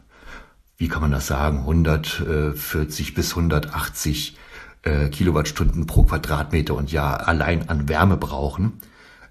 wie 0.79 0.89
kann 0.89 1.03
man 1.03 1.11
das 1.11 1.27
sagen, 1.27 1.59
140 1.59 3.15
bis 3.15 3.31
180 3.31 4.37
äh, 4.83 5.09
Kilowattstunden 5.09 5.87
pro 5.87 6.05
Quadratmeter 6.05 6.75
und 6.75 6.93
Jahr 6.93 7.27
allein 7.27 7.69
an 7.69 7.89
Wärme 7.89 8.17
brauchen, 8.17 8.75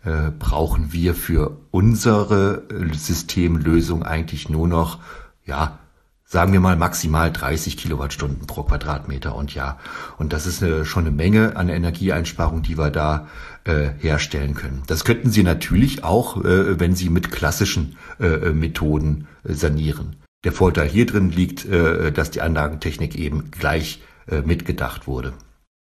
äh, 0.03 0.29
brauchen 0.37 0.91
wir 0.91 1.15
für 1.15 1.57
unsere 1.71 2.63
äh, 2.69 2.93
Systemlösung 2.93 4.03
eigentlich 4.03 4.49
nur 4.49 4.67
noch, 4.67 4.99
ja, 5.45 5.79
sagen 6.25 6.51
wir 6.51 6.59
mal 6.59 6.75
maximal 6.75 7.31
30 7.31 7.77
Kilowattstunden 7.77 8.45
pro 8.45 8.63
Quadratmeter 8.63 9.33
und 9.33 9.53
Jahr. 9.55 9.79
Und 10.17 10.33
das 10.33 10.45
ist 10.45 10.61
eine, 10.61 10.83
schon 10.83 11.05
eine 11.05 11.15
Menge 11.15 11.55
an 11.55 11.69
Energieeinsparung, 11.69 12.61
die 12.61 12.77
wir 12.77 12.91
da 12.91 13.29
äh, 13.63 13.91
herstellen 13.99 14.53
können. 14.53 14.83
Das 14.87 15.05
könnten 15.05 15.31
Sie 15.31 15.43
natürlich 15.43 16.03
auch, 16.03 16.43
äh, 16.43 16.77
wenn 16.77 16.93
Sie 16.93 17.09
mit 17.09 17.31
klassischen 17.31 17.95
äh, 18.19 18.51
Methoden 18.51 19.29
sanieren. 19.45 20.17
Der 20.47 20.53
Vorteil 20.53 20.87
hier 20.87 21.05
drin 21.05 21.29
liegt, 21.29 21.65
äh, 21.65 22.09
dass 22.09 22.31
die 22.31 22.39
Anlagentechnik 22.39 23.15
eben 23.15 23.51
gleich 23.51 24.01
äh, 24.31 24.43
mitgedacht 24.43 25.05
wurde. 25.05 25.33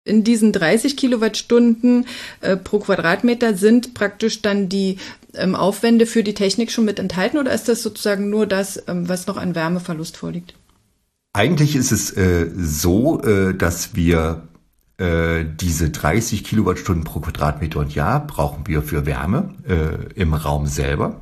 In 0.04 0.24
diesen 0.24 0.52
30 0.52 0.98
Kilowattstunden 0.98 2.08
äh, 2.42 2.58
pro 2.58 2.80
Quadratmeter 2.80 3.56
sind 3.56 3.94
praktisch 3.94 4.42
dann 4.42 4.68
die 4.68 4.98
ähm, 5.36 5.54
Aufwände 5.54 6.08
für 6.08 6.24
die 6.24 6.34
Technik 6.34 6.72
schon 6.72 6.86
mit 6.86 6.98
enthalten 6.98 7.38
oder 7.38 7.54
ist 7.54 7.70
das 7.70 7.84
sozusagen 7.84 8.32
nur 8.32 8.48
das, 8.48 8.82
ähm, 8.88 9.08
was 9.08 9.28
noch 9.28 9.38
an 9.38 9.54
Wärmeverlust 9.54 10.18
vorliegt? 10.18 10.56
Eigentlich 11.34 11.76
ist 11.76 11.92
es 11.92 12.18
äh, 12.18 12.50
so, 12.58 13.22
äh, 13.22 13.54
dass 13.54 13.96
wir 13.96 14.48
äh, 14.98 15.46
diese 15.62 15.92
30 15.92 16.44
Kilowattstunden 16.44 17.04
pro 17.04 17.20
Quadratmeter 17.20 17.80
und 17.80 17.94
Jahr 17.94 18.26
brauchen 18.26 18.66
wir 18.66 18.82
für 18.82 19.06
Wärme 19.06 19.54
im 20.16 20.34
Raum 20.34 20.66
selber. 20.66 21.22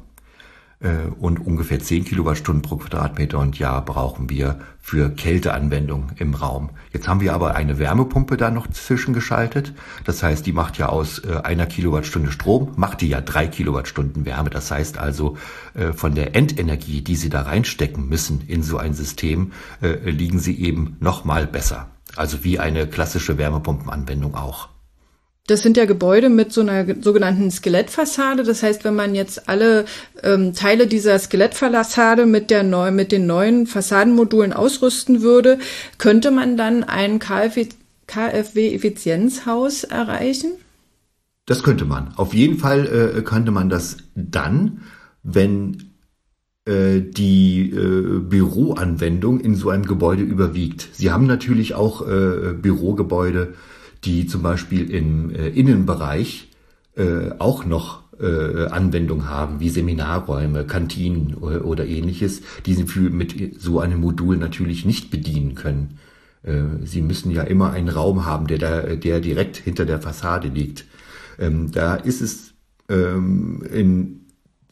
Äh, 0.80 1.10
und 1.20 1.40
ungefähr 1.40 1.80
10 1.80 2.06
Kilowattstunden 2.06 2.62
pro 2.62 2.78
Quadratmeter 2.78 3.40
und 3.40 3.58
Jahr 3.58 3.84
brauchen 3.84 4.30
wir 4.30 4.60
für 4.80 5.10
Kälteanwendung 5.10 6.12
im 6.18 6.34
Raum. 6.34 6.70
Jetzt 6.92 7.08
haben 7.08 7.22
wir 7.22 7.34
aber 7.34 7.56
eine 7.56 7.80
Wärmepumpe 7.80 8.38
da 8.38 8.52
noch 8.52 8.68
zwischengeschaltet. 8.68 9.74
Das 10.04 10.22
heißt, 10.22 10.46
die 10.46 10.52
macht 10.52 10.78
ja 10.78 10.90
aus 10.90 11.20
äh, 11.20 11.38
einer 11.44 11.66
Kilowattstunde 11.66 12.32
Strom, 12.32 12.74
macht 12.76 13.02
die 13.02 13.10
ja 13.10 13.22
drei 13.22 13.48
Kilowattstunden 13.48 14.26
Wärme. 14.26 14.50
Das 14.50 14.70
heißt 14.70 14.98
also, 14.98 15.38
äh, 15.74 15.94
von 15.94 16.14
der 16.14 16.36
Endenergie, 16.36 17.02
die 17.02 17.16
Sie 17.16 17.30
da 17.30 17.44
reinstecken 17.44 18.08
müssen 18.08 18.42
in 18.48 18.64
so 18.64 18.78
ein 18.78 18.94
System, 18.94 19.52
liegen 19.82 20.40
Sie 20.40 20.60
eben 20.60 20.98
noch 21.00 21.26
mal 21.26 21.48
besser. 21.48 21.90
Also 22.16 22.44
wie 22.44 22.60
eine 22.60 22.88
klassische 22.88 23.38
Wärmepumpenanwendung 23.38 24.36
auch. 24.36 24.70
Das 25.48 25.62
sind 25.62 25.78
ja 25.78 25.86
Gebäude 25.86 26.30
mit 26.30 26.52
so 26.52 26.62
einer 26.62 26.88
sogenannten 27.02 27.52
Skelettfassade. 27.52 28.42
Das 28.42 28.64
heißt, 28.64 28.84
wenn 28.84 28.96
man 28.96 29.14
jetzt 29.14 29.48
alle 29.48 29.86
ähm, 30.24 30.54
Teile 30.54 30.88
dieser 30.88 31.20
Skelettfassade 31.20 32.26
mit, 32.26 32.50
der 32.50 32.64
neu, 32.64 32.90
mit 32.90 33.12
den 33.12 33.28
neuen 33.28 33.68
Fassadenmodulen 33.68 34.54
ausrüsten 34.54 35.22
würde, 35.22 35.60
könnte 36.00 36.32
man 36.32 36.58
dann 36.58 36.84
ein 36.84 37.20
KfW-Effizienzhaus 37.20 39.84
erreichen? 39.84 40.54
Das 41.46 41.62
könnte 41.62 41.86
man. 41.86 42.16
Auf 42.16 42.34
jeden 42.34 42.58
Fall 42.58 43.18
äh, 43.18 43.22
könnte 43.22 43.52
man 43.52 43.70
das 43.70 43.98
dann, 44.16 44.82
wenn 45.22 45.92
äh, 46.66 47.02
die 47.02 47.70
äh, 47.70 48.20
Büroanwendung 48.20 49.40
in 49.40 49.54
so 49.54 49.70
einem 49.70 49.86
Gebäude 49.86 50.24
überwiegt. 50.24 50.90
Sie 50.94 51.12
haben 51.12 51.28
natürlich 51.28 51.76
auch 51.76 52.02
äh, 52.02 52.56
Bürogebäude, 52.60 53.54
die 54.06 54.28
zum 54.28 54.42
Beispiel 54.42 54.90
im 54.90 55.34
äh, 55.34 55.50
Innenbereich 55.50 56.50
äh, 56.96 57.32
auch 57.40 57.66
noch 57.66 58.04
äh, 58.20 58.68
Anwendung 58.68 59.28
haben, 59.28 59.60
wie 59.60 59.70
Seminarräume, 59.70 60.66
Kantinen 60.66 61.36
oder, 61.36 61.66
oder 61.66 61.86
ähnliches, 61.86 62.42
die 62.66 62.74
sie 62.74 62.86
für, 62.86 63.10
mit 63.10 63.62
so 63.62 63.80
einem 63.80 64.00
Modul 64.00 64.38
natürlich 64.38 64.86
nicht 64.86 65.12
bedienen 65.12 65.56
können. 65.56 65.98
Äh, 66.44 66.86
sie 66.86 67.02
müssen 67.02 67.32
ja 67.32 67.44
immer 67.44 67.72
einen 67.72 67.90
Raum 67.90 68.26
haben, 68.26 68.48
der, 68.48 68.58
da, 68.58 68.96
der 68.96 69.20
direkt 69.20 69.58
hinter 69.58 69.86
der 69.86 70.00
Fassade 70.00 70.48
liegt. 70.48 70.86
Ähm, 71.38 71.72
da 71.72 71.96
ist 71.96 72.22
es 72.22 72.54
ähm, 72.88 73.64
im 73.72 74.22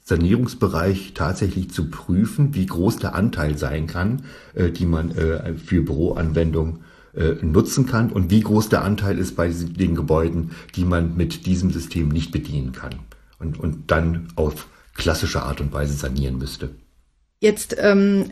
Sanierungsbereich 0.03 1.13
tatsächlich 1.13 1.71
zu 1.71 1.89
prüfen, 1.89 2.53
wie 2.53 2.65
groß 2.65 2.97
der 2.97 3.15
Anteil 3.15 3.57
sein 3.57 3.87
kann, 3.87 4.23
äh, 4.53 4.69
die 4.69 4.85
man 4.85 5.11
äh, 5.11 5.55
für 5.55 5.81
Büroanwendungen 5.81 6.79
äh, 7.15 7.35
nutzen 7.41 7.85
kann 7.85 8.11
und 8.11 8.29
wie 8.31 8.41
groß 8.41 8.69
der 8.69 8.83
Anteil 8.83 9.17
ist 9.19 9.35
bei 9.35 9.49
den 9.49 9.95
Gebäuden, 9.95 10.51
die 10.75 10.85
man 10.85 11.15
mit 11.15 11.45
diesem 11.45 11.71
System 11.71 12.09
nicht 12.09 12.31
bedienen 12.31 12.71
kann 12.71 12.95
und, 13.39 13.59
und 13.59 13.91
dann 13.91 14.29
auf 14.35 14.67
klassische 14.95 15.43
Art 15.43 15.61
und 15.61 15.73
Weise 15.73 15.93
sanieren 15.93 16.37
müsste. 16.37 16.69
Jetzt 17.39 17.75
ähm, 17.77 18.31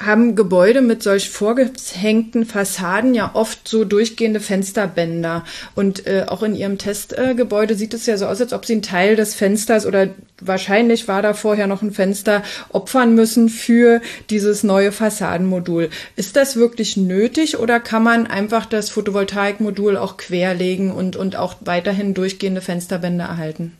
haben 0.00 0.34
Gebäude 0.34 0.80
mit 0.80 1.04
solch 1.04 1.30
vorgehängten 1.30 2.44
Fassaden 2.44 3.14
ja 3.14 3.30
oft 3.34 3.68
so 3.68 3.84
durchgehende 3.84 4.40
Fensterbänder. 4.40 5.44
Und 5.76 6.04
äh, 6.04 6.24
auch 6.26 6.42
in 6.42 6.56
ihrem 6.56 6.78
Testgebäude 6.78 7.74
äh, 7.74 7.76
sieht 7.76 7.94
es 7.94 8.06
ja 8.06 8.16
so 8.16 8.26
aus, 8.26 8.40
als 8.40 8.52
ob 8.52 8.64
sie 8.64 8.72
einen 8.72 8.82
Teil 8.82 9.14
des 9.14 9.36
Fensters 9.36 9.86
oder 9.86 10.08
wahrscheinlich 10.40 11.06
war 11.06 11.22
da 11.22 11.32
vorher 11.32 11.68
noch 11.68 11.82
ein 11.82 11.92
Fenster 11.92 12.42
opfern 12.70 13.14
müssen 13.14 13.48
für 13.48 14.00
dieses 14.30 14.64
neue 14.64 14.90
Fassadenmodul. 14.90 15.90
Ist 16.16 16.34
das 16.34 16.56
wirklich 16.56 16.96
nötig 16.96 17.58
oder 17.58 17.78
kann 17.78 18.02
man 18.02 18.26
einfach 18.26 18.66
das 18.66 18.90
Photovoltaikmodul 18.90 19.96
auch 19.96 20.16
querlegen 20.16 20.90
und, 20.90 21.14
und 21.14 21.36
auch 21.36 21.54
weiterhin 21.60 22.14
durchgehende 22.14 22.62
Fensterbänder 22.62 23.26
erhalten? 23.26 23.76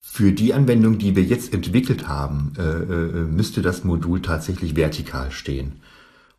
Für 0.00 0.32
die 0.32 0.54
Anwendung, 0.54 0.98
die 0.98 1.16
wir 1.16 1.22
jetzt 1.22 1.52
entwickelt 1.52 2.08
haben, 2.08 2.52
äh, 2.58 2.62
äh, 2.62 3.24
müsste 3.24 3.62
das 3.62 3.84
Modul 3.84 4.22
tatsächlich 4.22 4.74
vertikal 4.74 5.30
stehen. 5.30 5.80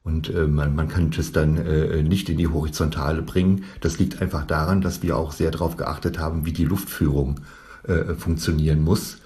Und 0.03 0.29
äh, 0.33 0.47
man, 0.47 0.75
man 0.75 0.87
kann 0.87 1.11
es 1.17 1.31
dann 1.31 1.57
äh, 1.57 2.01
nicht 2.03 2.29
in 2.29 2.37
die 2.37 2.47
Horizontale 2.47 3.21
bringen. 3.21 3.65
Das 3.81 3.99
liegt 3.99 4.21
einfach 4.21 4.45
daran, 4.45 4.81
dass 4.81 5.03
wir 5.03 5.17
auch 5.17 5.31
sehr 5.31 5.51
darauf 5.51 5.77
geachtet 5.77 6.19
haben, 6.19 6.45
wie 6.45 6.53
die 6.53 6.65
Luftführung 6.65 7.41
äh, 7.83 8.15
funktionieren 8.15 8.81
muss. 8.81 9.19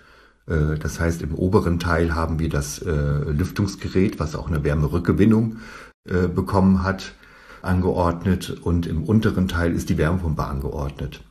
Äh, 0.47 0.77
das 0.79 0.99
heißt, 0.99 1.21
im 1.21 1.35
oberen 1.35 1.79
Teil 1.79 2.15
haben 2.15 2.39
wir 2.39 2.49
das 2.49 2.79
äh, 2.79 2.91
Lüftungsgerät, 2.91 4.19
was 4.19 4.35
auch 4.35 4.47
eine 4.47 4.63
Wärmerückgewinnung 4.63 5.57
äh, 6.07 6.27
bekommen 6.27 6.83
hat, 6.83 7.13
angeordnet 7.61 8.49
und 8.61 8.87
im 8.87 9.03
unteren 9.03 9.47
Teil 9.47 9.73
ist 9.73 9.89
die 9.89 9.97
Wärmepumpe 9.97 10.43
angeordnet. 10.43 11.21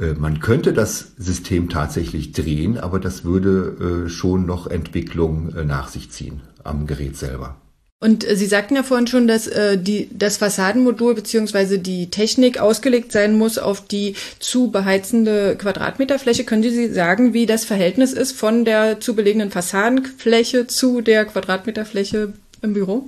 Äh, 0.00 0.14
man 0.14 0.40
könnte 0.40 0.72
das 0.72 1.12
System 1.18 1.68
tatsächlich 1.68 2.32
drehen, 2.32 2.78
aber 2.78 2.98
das 2.98 3.24
würde 3.24 4.06
äh, 4.06 4.08
schon 4.08 4.46
noch 4.46 4.66
Entwicklung 4.66 5.54
äh, 5.54 5.64
nach 5.64 5.88
sich 5.88 6.10
ziehen 6.10 6.40
am 6.64 6.86
Gerät 6.86 7.16
selber. 7.16 7.56
Und 8.02 8.24
Sie 8.24 8.46
sagten 8.46 8.76
ja 8.76 8.82
vorhin 8.82 9.06
schon, 9.06 9.28
dass 9.28 9.50
die, 9.76 10.08
das 10.10 10.38
Fassadenmodul 10.38 11.14
beziehungsweise 11.14 11.78
die 11.78 12.08
Technik 12.08 12.58
ausgelegt 12.58 13.12
sein 13.12 13.36
muss 13.36 13.58
auf 13.58 13.86
die 13.86 14.14
zu 14.38 14.70
beheizende 14.70 15.54
Quadratmeterfläche. 15.58 16.44
Können 16.44 16.62
Sie 16.62 16.90
sagen, 16.94 17.34
wie 17.34 17.44
das 17.44 17.66
Verhältnis 17.66 18.14
ist 18.14 18.32
von 18.32 18.64
der 18.64 19.00
zu 19.00 19.14
belegenen 19.14 19.50
Fassadenfläche 19.50 20.66
zu 20.66 21.02
der 21.02 21.26
Quadratmeterfläche 21.26 22.32
im 22.62 22.72
Büro? 22.72 23.06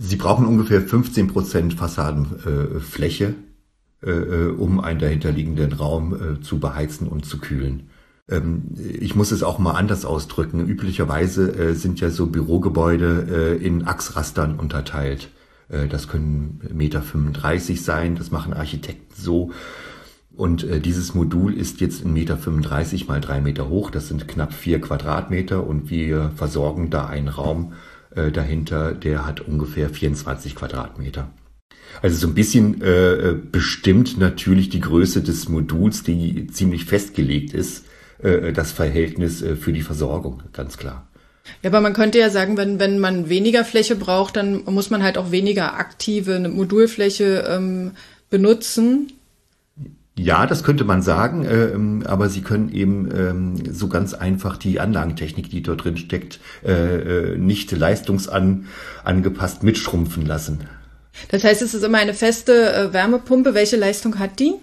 Sie 0.00 0.16
brauchen 0.16 0.44
ungefähr 0.46 0.80
15 0.82 1.28
Prozent 1.28 1.74
Fassadenfläche 1.74 3.24
äh, 3.24 3.28
äh, 3.28 3.34
um 4.04 4.80
einen 4.80 4.98
dahinterliegenden 4.98 5.72
Raum 5.72 6.14
äh, 6.14 6.40
zu 6.40 6.58
beheizen 6.58 7.06
und 7.06 7.24
zu 7.24 7.38
kühlen. 7.38 7.90
Ähm, 8.28 8.64
ich 8.76 9.14
muss 9.14 9.30
es 9.30 9.42
auch 9.42 9.58
mal 9.58 9.72
anders 9.72 10.04
ausdrücken. 10.04 10.66
Üblicherweise 10.66 11.52
äh, 11.54 11.74
sind 11.74 12.00
ja 12.00 12.10
so 12.10 12.26
Bürogebäude 12.26 13.58
äh, 13.60 13.64
in 13.64 13.86
Achsrastern 13.86 14.58
unterteilt. 14.58 15.30
Äh, 15.68 15.88
das 15.88 16.08
können 16.08 16.60
Meter 16.72 17.02
35 17.02 17.82
sein, 17.82 18.16
das 18.16 18.30
machen 18.30 18.52
Architekten 18.52 19.14
so. 19.20 19.50
Und 20.34 20.64
äh, 20.64 20.80
dieses 20.80 21.14
Modul 21.14 21.52
ist 21.54 21.80
jetzt 21.80 22.04
1,35 22.04 22.08
Meter 22.08 23.06
mal 23.08 23.20
3 23.20 23.40
Meter 23.40 23.68
hoch. 23.68 23.90
Das 23.90 24.08
sind 24.08 24.28
knapp 24.28 24.54
4 24.54 24.80
Quadratmeter 24.80 25.66
und 25.66 25.90
wir 25.90 26.30
versorgen 26.36 26.90
da 26.90 27.06
einen 27.06 27.28
Raum 27.28 27.74
äh, 28.14 28.30
dahinter, 28.30 28.92
der 28.92 29.26
hat 29.26 29.40
ungefähr 29.40 29.90
24 29.90 30.54
Quadratmeter. 30.56 31.30
Also 32.02 32.16
so 32.16 32.26
ein 32.26 32.34
bisschen 32.34 32.82
äh, 32.82 33.34
bestimmt 33.50 34.18
natürlich 34.18 34.68
die 34.70 34.80
Größe 34.80 35.22
des 35.22 35.48
Moduls, 35.48 36.02
die 36.02 36.48
ziemlich 36.48 36.84
festgelegt 36.84 37.54
ist, 37.54 37.84
äh, 38.22 38.52
das 38.52 38.72
Verhältnis 38.72 39.42
äh, 39.42 39.56
für 39.56 39.72
die 39.72 39.82
Versorgung, 39.82 40.42
ganz 40.52 40.76
klar. 40.78 41.06
Ja, 41.62 41.70
aber 41.70 41.80
man 41.80 41.92
könnte 41.92 42.18
ja 42.18 42.30
sagen, 42.30 42.56
wenn, 42.56 42.80
wenn 42.80 42.98
man 42.98 43.28
weniger 43.28 43.64
Fläche 43.64 43.96
braucht, 43.96 44.36
dann 44.36 44.64
muss 44.64 44.90
man 44.90 45.02
halt 45.02 45.18
auch 45.18 45.30
weniger 45.30 45.74
aktive 45.74 46.38
Modulfläche 46.48 47.44
ähm, 47.48 47.92
benutzen. 48.30 49.12
Ja, 50.16 50.46
das 50.46 50.62
könnte 50.62 50.84
man 50.84 51.00
sagen, 51.02 51.44
äh, 51.44 52.06
aber 52.06 52.28
Sie 52.28 52.42
können 52.42 52.70
eben 52.72 53.08
ähm, 53.16 53.72
so 53.72 53.88
ganz 53.88 54.12
einfach 54.12 54.56
die 54.58 54.78
Anlagentechnik, 54.78 55.48
die 55.48 55.62
dort 55.62 55.84
drin 55.84 55.96
steckt, 55.96 56.38
äh, 56.64 57.32
äh, 57.32 57.38
nicht 57.38 57.72
leistungsangepasst 57.72 59.62
mitschrumpfen 59.62 60.26
lassen. 60.26 60.60
Das 61.28 61.44
heißt, 61.44 61.62
es 61.62 61.74
ist 61.74 61.82
immer 61.82 61.98
eine 61.98 62.14
feste 62.14 62.72
äh, 62.72 62.92
Wärmepumpe. 62.92 63.54
Welche 63.54 63.76
Leistung 63.76 64.18
hat 64.18 64.38
die? 64.38 64.54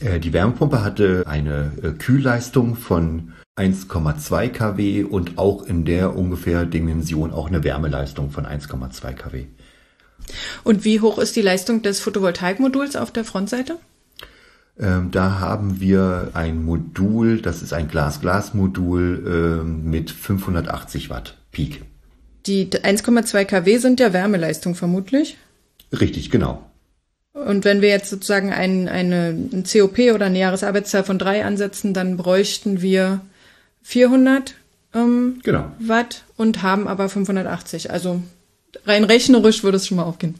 Äh, 0.00 0.20
die 0.20 0.32
Wärmepumpe 0.32 0.82
hatte 0.82 1.24
eine 1.26 1.72
äh, 1.82 1.90
Kühlleistung 1.92 2.76
von 2.76 3.32
1,2 3.56 4.48
kW 4.50 5.02
und 5.04 5.38
auch 5.38 5.64
in 5.64 5.84
der 5.84 6.16
ungefähr 6.16 6.64
Dimension 6.64 7.32
auch 7.32 7.48
eine 7.48 7.64
Wärmeleistung 7.64 8.30
von 8.30 8.46
1,2 8.46 9.12
kW. 9.12 9.46
Und 10.62 10.84
wie 10.84 11.00
hoch 11.00 11.18
ist 11.18 11.36
die 11.36 11.42
Leistung 11.42 11.82
des 11.82 12.00
Photovoltaikmoduls 12.00 12.96
auf 12.96 13.10
der 13.10 13.24
Frontseite? 13.24 13.78
Ähm, 14.78 15.10
da 15.10 15.40
haben 15.40 15.80
wir 15.80 16.30
ein 16.34 16.64
Modul, 16.64 17.40
das 17.40 17.62
ist 17.62 17.72
ein 17.72 17.88
Glas-Glas-Modul 17.88 19.62
ähm, 19.62 19.90
mit 19.90 20.10
580 20.10 21.10
Watt 21.10 21.36
Peak. 21.50 21.82
Die 22.46 22.68
1,2 22.68 23.44
kW 23.44 23.78
sind 23.78 23.98
ja 23.98 24.12
Wärmeleistung 24.12 24.76
vermutlich? 24.76 25.36
Richtig, 25.92 26.30
genau. 26.30 26.64
Und 27.32 27.64
wenn 27.64 27.80
wir 27.80 27.88
jetzt 27.88 28.10
sozusagen 28.10 28.52
ein, 28.52 28.88
eine, 28.88 29.28
ein 29.28 29.64
COP 29.70 29.98
oder 30.14 30.26
eine 30.26 30.38
Jahresarbeitszahl 30.38 31.04
von 31.04 31.18
drei 31.18 31.44
ansetzen, 31.44 31.94
dann 31.94 32.16
bräuchten 32.16 32.82
wir 32.82 33.20
400 33.82 34.54
ähm, 34.94 35.40
genau. 35.42 35.70
Watt 35.78 36.24
und 36.36 36.62
haben 36.62 36.88
aber 36.88 37.08
580. 37.08 37.90
Also 37.90 38.22
rein 38.86 39.04
rechnerisch 39.04 39.62
würde 39.62 39.76
es 39.76 39.86
schon 39.86 39.98
mal 39.98 40.04
aufgehen. 40.04 40.34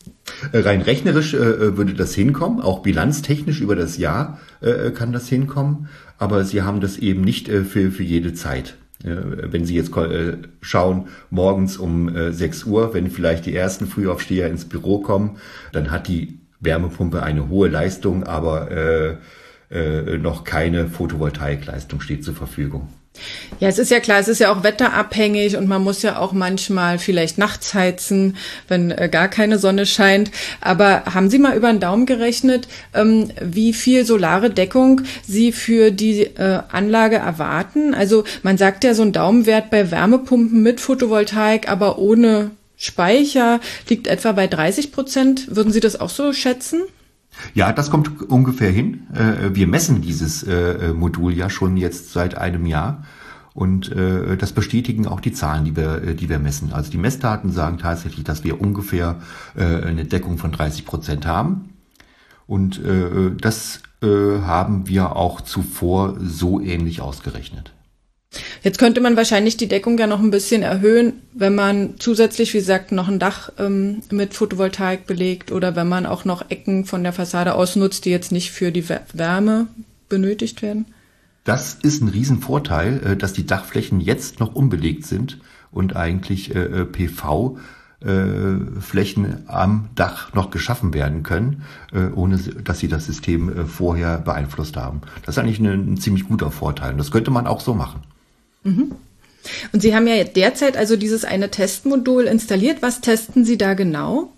Äh, 0.52 0.60
rein 0.60 0.82
rechnerisch 0.82 1.34
äh, 1.34 1.76
würde 1.76 1.94
das 1.94 2.14
hinkommen, 2.14 2.60
auch 2.60 2.80
bilanztechnisch 2.80 3.60
über 3.60 3.76
das 3.76 3.96
Jahr 3.98 4.40
äh, 4.60 4.90
kann 4.90 5.12
das 5.12 5.28
hinkommen, 5.28 5.88
aber 6.18 6.44
Sie 6.44 6.62
haben 6.62 6.80
das 6.80 6.98
eben 6.98 7.22
nicht 7.22 7.48
äh, 7.48 7.64
für, 7.64 7.90
für 7.90 8.02
jede 8.02 8.34
Zeit. 8.34 8.76
Wenn 9.00 9.64
Sie 9.64 9.76
jetzt 9.76 9.96
äh, 9.96 10.38
schauen, 10.60 11.06
morgens 11.30 11.76
um 11.76 12.10
6 12.32 12.62
äh, 12.62 12.66
Uhr, 12.68 12.94
wenn 12.94 13.10
vielleicht 13.10 13.46
die 13.46 13.54
ersten 13.54 13.86
Frühaufsteher 13.86 14.48
ins 14.48 14.64
Büro 14.64 15.00
kommen, 15.00 15.36
dann 15.72 15.92
hat 15.92 16.08
die 16.08 16.40
Wärmepumpe 16.60 17.22
eine 17.22 17.48
hohe 17.48 17.68
Leistung, 17.68 18.24
aber 18.24 18.70
äh, 18.72 19.16
äh, 19.70 20.18
noch 20.18 20.44
keine 20.44 20.88
Photovoltaikleistung 20.88 22.00
steht 22.00 22.24
zur 22.24 22.34
Verfügung. 22.34 22.88
Ja, 23.60 23.68
es 23.68 23.78
ist 23.78 23.90
ja 23.90 24.00
klar, 24.00 24.20
es 24.20 24.28
ist 24.28 24.38
ja 24.38 24.52
auch 24.52 24.62
wetterabhängig 24.62 25.56
und 25.56 25.68
man 25.68 25.82
muss 25.82 26.02
ja 26.02 26.18
auch 26.18 26.32
manchmal 26.32 26.98
vielleicht 26.98 27.38
nachts 27.38 27.74
heizen, 27.74 28.36
wenn 28.68 28.90
äh, 28.90 29.08
gar 29.10 29.28
keine 29.28 29.58
Sonne 29.58 29.86
scheint. 29.86 30.30
Aber 30.60 31.04
haben 31.12 31.30
Sie 31.30 31.38
mal 31.38 31.56
über 31.56 31.68
den 31.68 31.80
Daumen 31.80 32.06
gerechnet, 32.06 32.68
ähm, 32.94 33.30
wie 33.40 33.72
viel 33.72 34.04
solare 34.04 34.50
Deckung 34.50 35.02
Sie 35.26 35.52
für 35.52 35.90
die 35.90 36.22
äh, 36.22 36.60
Anlage 36.70 37.16
erwarten? 37.16 37.94
Also 37.94 38.24
man 38.42 38.58
sagt 38.58 38.84
ja 38.84 38.94
so 38.94 39.02
ein 39.02 39.12
Daumenwert 39.12 39.70
bei 39.70 39.90
Wärmepumpen 39.90 40.62
mit 40.62 40.80
Photovoltaik, 40.80 41.68
aber 41.68 41.98
ohne 41.98 42.52
Speicher 42.76 43.60
liegt 43.88 44.06
etwa 44.06 44.32
bei 44.32 44.46
30 44.46 44.92
Prozent. 44.92 45.56
Würden 45.56 45.72
Sie 45.72 45.80
das 45.80 46.00
auch 46.00 46.10
so 46.10 46.32
schätzen? 46.32 46.82
Ja, 47.54 47.72
das 47.72 47.90
kommt 47.90 48.30
ungefähr 48.30 48.70
hin. 48.70 49.06
Äh, 49.14 49.54
wir 49.54 49.66
messen 49.66 50.02
dieses 50.02 50.42
äh, 50.42 50.92
Modul 50.94 51.32
ja 51.32 51.50
schon 51.50 51.76
jetzt 51.76 52.12
seit 52.12 52.36
einem 52.36 52.66
Jahr. 52.66 53.04
Und 53.54 53.90
äh, 53.90 54.36
das 54.36 54.52
bestätigen 54.52 55.06
auch 55.06 55.20
die 55.20 55.32
Zahlen, 55.32 55.64
die 55.64 55.74
wir, 55.74 56.14
die 56.14 56.28
wir 56.28 56.38
messen. 56.38 56.72
Also 56.72 56.90
die 56.90 56.98
Messdaten 56.98 57.50
sagen 57.50 57.78
tatsächlich, 57.78 58.24
dass 58.24 58.44
wir 58.44 58.60
ungefähr 58.60 59.16
eine 59.56 60.04
Deckung 60.04 60.38
von 60.38 60.52
30 60.52 60.84
Prozent 60.84 61.26
haben. 61.26 61.70
Und 62.46 62.80
das 63.40 63.82
haben 64.00 64.86
wir 64.86 65.16
auch 65.16 65.40
zuvor 65.40 66.16
so 66.20 66.60
ähnlich 66.60 67.00
ausgerechnet. 67.00 67.72
Jetzt 68.62 68.78
könnte 68.78 69.00
man 69.00 69.16
wahrscheinlich 69.16 69.56
die 69.56 69.68
Deckung 69.68 69.98
ja 69.98 70.06
noch 70.06 70.20
ein 70.20 70.30
bisschen 70.30 70.62
erhöhen, 70.62 71.22
wenn 71.32 71.54
man 71.54 71.94
zusätzlich, 71.98 72.52
wie 72.54 72.58
gesagt, 72.58 72.92
noch 72.92 73.08
ein 73.08 73.18
Dach 73.18 73.50
ähm, 73.58 74.02
mit 74.10 74.34
Photovoltaik 74.34 75.06
belegt 75.06 75.52
oder 75.52 75.76
wenn 75.76 75.88
man 75.88 76.06
auch 76.06 76.24
noch 76.24 76.50
Ecken 76.50 76.84
von 76.84 77.02
der 77.02 77.12
Fassade 77.12 77.54
ausnutzt, 77.54 78.04
die 78.04 78.10
jetzt 78.10 78.32
nicht 78.32 78.50
für 78.50 78.70
die 78.72 78.88
Wärme 78.88 79.68
benötigt 80.08 80.62
werden. 80.62 80.86
Das 81.44 81.74
ist 81.74 82.02
ein 82.02 82.08
Riesenvorteil, 82.08 83.00
äh, 83.04 83.16
dass 83.16 83.32
die 83.32 83.46
Dachflächen 83.46 84.00
jetzt 84.00 84.40
noch 84.40 84.54
unbelegt 84.54 85.06
sind 85.06 85.38
und 85.70 85.96
eigentlich 85.96 86.54
äh, 86.54 86.62
äh, 86.62 86.84
PV 86.84 87.58
Flächen 88.00 89.42
am 89.48 89.88
Dach 89.96 90.32
noch 90.32 90.52
geschaffen 90.52 90.94
werden 90.94 91.24
können, 91.24 91.64
ohne 92.14 92.38
dass 92.38 92.78
sie 92.78 92.86
das 92.86 93.06
System 93.06 93.66
vorher 93.66 94.18
beeinflusst 94.18 94.76
haben. 94.76 95.00
Das 95.26 95.34
ist 95.34 95.42
eigentlich 95.42 95.58
ein, 95.58 95.94
ein 95.94 95.96
ziemlich 95.96 96.28
guter 96.28 96.52
Vorteil. 96.52 96.92
Und 96.92 96.98
das 96.98 97.10
könnte 97.10 97.32
man 97.32 97.48
auch 97.48 97.60
so 97.60 97.74
machen. 97.74 98.02
Mhm. 98.68 98.92
Und 99.72 99.82
Sie 99.82 99.94
haben 99.94 100.06
ja 100.06 100.22
derzeit 100.24 100.76
also 100.76 100.96
dieses 100.96 101.24
eine 101.24 101.50
Testmodul 101.50 102.24
installiert. 102.24 102.82
Was 102.82 103.00
testen 103.00 103.44
Sie 103.44 103.56
da 103.56 103.74
genau? 103.74 104.32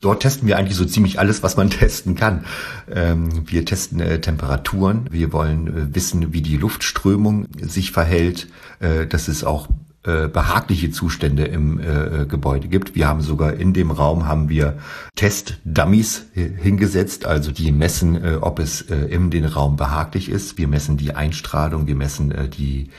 Dort 0.00 0.22
testen 0.22 0.48
wir 0.48 0.58
eigentlich 0.58 0.76
so 0.76 0.84
ziemlich 0.84 1.18
alles, 1.18 1.42
was 1.42 1.56
man 1.56 1.70
testen 1.70 2.16
kann. 2.16 2.44
Ähm, 2.92 3.48
wir 3.48 3.64
testen 3.64 4.00
äh, 4.00 4.20
Temperaturen. 4.20 5.08
Wir 5.10 5.32
wollen 5.32 5.68
äh, 5.68 5.94
wissen, 5.94 6.32
wie 6.32 6.42
die 6.42 6.56
Luftströmung 6.56 7.46
sich 7.60 7.92
verhält. 7.92 8.48
Äh, 8.80 9.06
das 9.06 9.28
ist 9.28 9.44
auch 9.44 9.68
äh, 10.04 10.28
behagliche 10.28 10.90
Zustände 10.90 11.44
im 11.44 11.78
äh, 11.78 12.26
Gebäude 12.26 12.68
gibt. 12.68 12.94
Wir 12.94 13.06
haben 13.06 13.20
sogar 13.20 13.54
in 13.54 13.72
dem 13.72 13.90
Raum 13.90 14.26
haben 14.26 14.48
wir 14.48 14.78
Test-Dummies 15.14 16.26
hingesetzt, 16.34 17.24
also 17.24 17.52
die 17.52 17.70
messen, 17.70 18.22
äh, 18.22 18.38
ob 18.40 18.58
es 18.58 18.82
äh, 18.82 18.96
in 18.96 19.30
den 19.30 19.44
Raum 19.44 19.76
behaglich 19.76 20.28
ist. 20.28 20.58
Wir 20.58 20.66
messen 20.68 20.96
die 20.96 21.14
Einstrahlung, 21.14 21.86
wir 21.86 21.94
messen 21.94 22.32
äh, 22.32 22.48
die, 22.48 22.90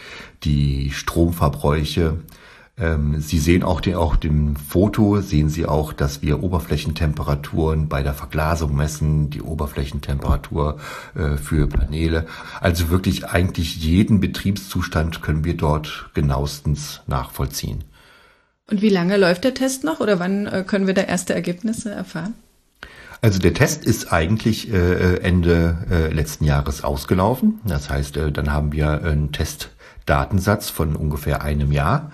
die 0.44 0.92
Stromverbräuche. 0.92 2.20
Ähm, 2.77 3.19
Sie 3.19 3.38
sehen 3.38 3.63
auch, 3.63 3.81
den, 3.81 3.95
auch 3.95 4.15
dem 4.15 4.55
Foto, 4.55 5.21
sehen 5.21 5.49
Sie 5.49 5.65
auch, 5.65 5.93
dass 5.93 6.21
wir 6.21 6.41
Oberflächentemperaturen 6.41 7.88
bei 7.88 8.01
der 8.01 8.13
Verglasung 8.13 8.75
messen, 8.75 9.29
die 9.29 9.41
Oberflächentemperatur 9.41 10.79
äh, 11.15 11.38
für 11.38 11.67
Paneele. 11.67 12.25
Also 12.62 12.89
wirklich 12.89 13.25
eigentlich 13.25 13.77
jeden 13.77 14.19
Betriebszustand 14.19 15.21
können 15.21 15.45
wir 15.45 15.55
dort 15.55 16.09
genauestens 16.15 17.01
nachvollziehen. 17.05 17.83
Und 18.69 18.81
wie 18.81 18.89
lange 18.89 19.17
läuft 19.17 19.43
der 19.43 19.53
Test 19.53 19.83
noch 19.83 19.99
oder 19.99 20.19
wann 20.19 20.47
äh, 20.47 20.63
können 20.65 20.88
wir 20.88 20.95
da 20.95 21.01
erste 21.01 21.36
Ergebnisse 21.36 21.91
erfahren? 21.91 22.33
Also 23.21 23.39
der 23.39 23.53
Test 23.53 23.86
ist 23.86 24.12
eigentlich 24.12 24.73
äh, 24.73 25.17
Ende 25.17 25.77
äh, 25.89 26.13
letzten 26.13 26.43
Jahres 26.43 26.83
ausgelaufen. 26.83 27.62
Das 27.63 27.89
heißt, 27.89 28.17
äh, 28.17 28.31
dann 28.31 28.51
haben 28.51 28.73
wir 28.73 29.03
einen 29.03 29.31
Testdatensatz 29.31 30.69
von 30.69 30.95
ungefähr 30.95 31.41
einem 31.41 31.71
Jahr. 31.71 32.12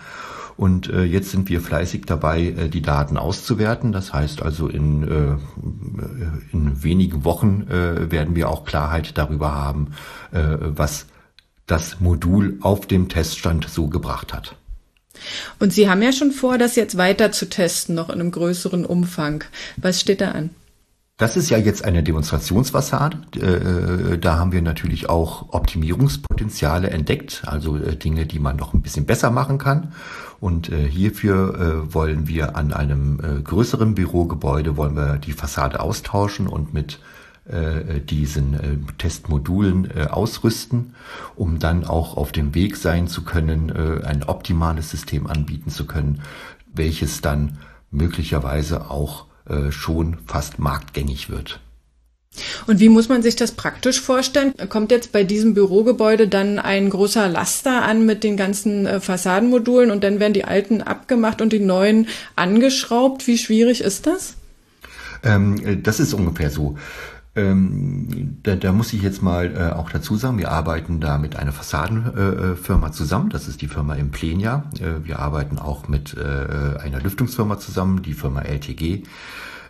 Und 0.60 0.90
äh, 0.90 1.04
jetzt 1.04 1.32
sind 1.32 1.48
wir 1.48 1.62
fleißig 1.62 2.04
dabei, 2.06 2.48
äh, 2.48 2.68
die 2.68 2.82
Daten 2.82 3.16
auszuwerten. 3.16 3.94
Das 3.94 4.12
heißt 4.12 4.42
also, 4.42 4.68
in, 4.68 5.04
äh, 5.08 5.38
in 6.52 6.84
wenigen 6.84 7.24
Wochen 7.24 7.66
äh, 7.70 8.12
werden 8.12 8.36
wir 8.36 8.50
auch 8.50 8.66
Klarheit 8.66 9.18
darüber 9.18 9.56
haben, 9.56 9.94
äh, 10.34 10.58
was 10.60 11.06
das 11.66 12.02
Modul 12.02 12.58
auf 12.60 12.86
dem 12.88 13.08
Teststand 13.08 13.70
so 13.70 13.88
gebracht 13.88 14.34
hat. 14.34 14.58
Und 15.60 15.72
Sie 15.72 15.90
haben 15.90 16.02
ja 16.02 16.12
schon 16.12 16.34
vor, 16.34 16.58
das 16.58 16.76
jetzt 16.76 16.98
weiter 16.98 17.32
zu 17.32 17.48
testen, 17.48 17.96
noch 17.96 18.10
in 18.10 18.20
einem 18.20 18.32
größeren 18.32 18.86
Umfang. 18.86 19.46
Was 19.78 20.02
steht 20.02 20.20
da 20.20 20.32
an? 20.32 20.50
Das 21.20 21.36
ist 21.36 21.50
ja 21.50 21.58
jetzt 21.58 21.84
eine 21.84 22.02
Demonstrationsfassade. 22.02 23.18
Äh, 23.36 24.18
da 24.20 24.40
haben 24.40 24.54
wir 24.54 24.62
natürlich 24.62 25.10
auch 25.10 25.50
Optimierungspotenziale 25.50 26.92
entdeckt, 26.92 27.44
also 27.46 27.76
äh, 27.76 27.98
Dinge, 27.98 28.26
die 28.26 28.40
man 28.40 28.56
noch 28.56 28.74
ein 28.74 28.82
bisschen 28.82 29.06
besser 29.06 29.30
machen 29.30 29.58
kann. 29.58 29.92
Und 30.40 30.70
äh, 30.70 30.88
hierfür 30.88 31.84
äh, 31.90 31.94
wollen 31.94 32.30
wir 32.30 32.56
an 32.56 32.72
einem 32.72 33.20
äh, 33.20 33.42
größeren 33.42 33.96
Bürogebäude 33.96 34.78
wollen 34.78 34.96
wir 34.96 35.18
die 35.18 35.34
Fassade 35.34 35.82
austauschen 35.82 36.48
und 36.48 36.74
mit 36.74 37.02
äh, 37.50 38.00
diesen 38.00 38.54
äh, 38.54 38.78
Testmodulen 38.98 39.92
äh, 39.94 40.06
ausrüsten, 40.06 40.96
um 41.36 41.60
dann 41.60 41.84
auch 41.84 42.16
auf 42.16 42.32
dem 42.32 42.56
Weg 42.56 42.78
sein 42.78 43.10
zu 43.10 43.26
können, 43.26 43.68
äh, 43.68 44.06
ein 44.06 44.24
optimales 44.24 44.90
System 44.90 45.28
anbieten 45.28 45.70
zu 45.70 45.86
können, 45.86 46.22
welches 46.74 47.20
dann 47.20 47.58
möglicherweise 47.92 48.90
auch 48.90 49.26
äh, 49.50 49.72
schon 49.72 50.18
fast 50.26 50.60
marktgängig 50.60 51.30
wird. 51.30 51.60
Und 52.68 52.80
wie 52.80 52.90
muss 52.90 53.10
man 53.10 53.22
sich 53.22 53.36
das 53.36 53.52
praktisch 53.52 54.00
vorstellen? 54.00 54.54
Kommt 54.70 54.92
jetzt 54.92 55.12
bei 55.12 55.24
diesem 55.24 55.54
Bürogebäude 55.54 56.28
dann 56.28 56.60
ein 56.60 56.90
großer 56.90 57.28
Laster 57.28 57.84
an 57.84 58.06
mit 58.06 58.24
den 58.24 58.38
ganzen 58.38 58.86
äh, 58.86 59.00
Fassadenmodulen 59.00 59.92
und 59.92 60.04
dann 60.04 60.20
werden 60.20 60.34
die 60.34 60.46
alten 60.46 60.82
abgemacht 60.82 61.42
und 61.42 61.52
die 61.52 61.60
neuen 61.60 62.08
angeschraubt? 62.36 63.28
Wie 63.28 63.38
schwierig 63.38 63.82
ist 63.82 64.08
das? 64.08 64.36
Ähm, 65.24 65.82
das 65.84 66.00
ist 66.00 66.14
ungefähr 66.14 66.50
so. 66.50 66.78
Ähm, 67.36 68.40
da, 68.44 68.56
da, 68.56 68.72
muss 68.72 68.92
ich 68.92 69.02
jetzt 69.02 69.22
mal 69.22 69.56
äh, 69.56 69.74
auch 69.74 69.90
dazu 69.92 70.16
sagen, 70.16 70.40
wir 70.40 70.52
arbeiten 70.52 71.00
da 71.00 71.18
mit 71.18 71.36
einer 71.36 71.52
Fassadenfirma 71.52 72.88
äh, 72.88 72.92
zusammen. 72.92 73.30
Das 73.30 73.48
ist 73.48 73.62
die 73.62 73.68
Firma 73.68 73.96
Implenia. 73.96 74.66
Äh, 74.80 75.06
wir 75.06 75.20
arbeiten 75.20 75.60
auch 75.60 75.88
mit 75.88 76.18
äh, 76.18 76.80
einer 76.80 77.00
Lüftungsfirma 77.00 77.60
zusammen, 77.60 78.02
die 78.02 78.14
Firma 78.14 78.42
LTG 78.42 79.04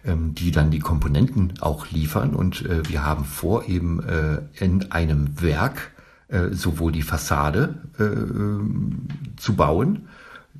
ähm, 0.06 0.34
die 0.34 0.52
dann 0.52 0.72
die 0.72 0.80
Komponenten 0.80 1.54
auch 1.60 1.92
liefern. 1.92 2.36
Und 2.36 2.66
äh, 2.66 2.88
wir 2.88 3.06
haben 3.06 3.26
vor, 3.26 3.68
eben 3.68 4.02
äh, 4.04 4.42
in 4.64 4.92
einem 4.92 5.42
Werk 5.42 5.92
äh, 6.30 6.50
sowohl 6.52 6.92
die 6.92 7.02
Fassade 7.02 7.76
äh, 7.98 9.38
zu 9.38 9.56
bauen, 9.56 10.08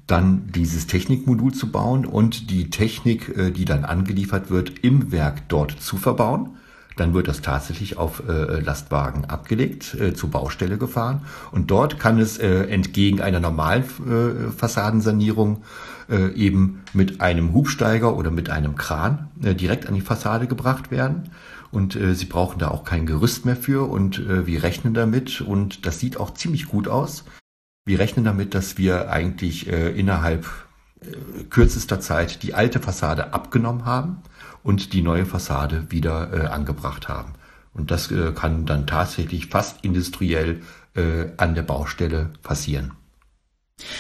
dann 0.08 0.52
dieses 0.52 0.88
Technikmodul 0.88 1.54
zu 1.54 1.72
bauen 1.72 2.06
und 2.06 2.50
die 2.50 2.70
Technik, 2.70 3.38
äh, 3.38 3.52
die 3.52 3.66
dann 3.66 3.86
angeliefert 3.86 4.50
wird, 4.50 4.80
im 4.80 5.12
Werk 5.12 5.48
dort 5.48 5.72
zu 5.72 5.98
verbauen. 5.98 6.58
Dann 7.00 7.14
wird 7.14 7.28
das 7.28 7.42
tatsächlich 7.42 7.98
auf 7.98 8.24
äh, 8.28 8.60
Lastwagen 8.60 9.26
abgelegt, 9.26 9.96
äh, 9.96 10.14
zur 10.14 10.30
Baustelle 10.32 10.78
gefahren. 10.78 11.22
Und 11.52 11.72
dort 11.72 12.00
kann 12.00 12.20
es 12.20 12.38
äh, 12.38 12.64
entgegen 12.64 13.22
einer 13.22 13.40
normalen 13.40 13.84
Fassadensanierung 14.58 15.64
eben 16.36 16.82
mit 16.94 17.22
einem 17.22 17.54
Hubsteiger 17.54 18.18
oder 18.18 18.32
mit 18.32 18.50
einem 18.50 18.76
Kran 18.76 19.28
direkt 19.36 19.86
an 19.86 19.94
die 19.94 20.02
Fassade 20.02 20.48
gebracht 20.48 20.90
werden. 20.90 21.30
Und 21.72 21.96
äh, 21.96 22.16
sie 22.16 22.26
brauchen 22.26 22.60
da 22.60 22.70
auch 22.70 22.84
kein 22.84 23.06
Gerüst 23.06 23.46
mehr 23.46 23.56
für 23.56 23.88
und 23.90 24.20
äh, 24.20 24.48
wir 24.48 24.64
rechnen 24.64 24.94
damit 24.94 25.42
und 25.42 25.86
das 25.86 26.00
sieht 26.00 26.18
auch 26.18 26.34
ziemlich 26.34 26.66
gut 26.68 26.88
aus. 26.88 27.26
Wir 27.86 28.00
rechnen 28.00 28.26
damit, 28.26 28.56
dass 28.56 28.78
wir 28.78 29.12
eigentlich 29.12 29.68
äh, 29.68 29.92
innerhalb 29.92 30.48
kürzester 31.50 32.02
Zeit 32.02 32.44
die 32.44 32.54
alte 32.54 32.80
Fassade 32.80 33.34
abgenommen 33.34 33.86
haben 33.86 34.22
und 34.64 34.94
die 34.94 35.02
neue 35.02 35.26
Fassade 35.26 35.88
wieder 35.90 36.34
äh, 36.34 36.48
angebracht 36.48 37.08
haben. 37.08 37.34
Und 37.74 37.92
das 37.92 38.12
äh, 38.12 38.32
kann 38.34 38.66
dann 38.66 38.88
tatsächlich 38.88 39.48
fast 39.48 39.84
industriell 39.84 40.62
äh, 40.96 41.28
an 41.38 41.56
der 41.56 41.64
Baustelle 41.64 42.32
passieren. 42.42 42.94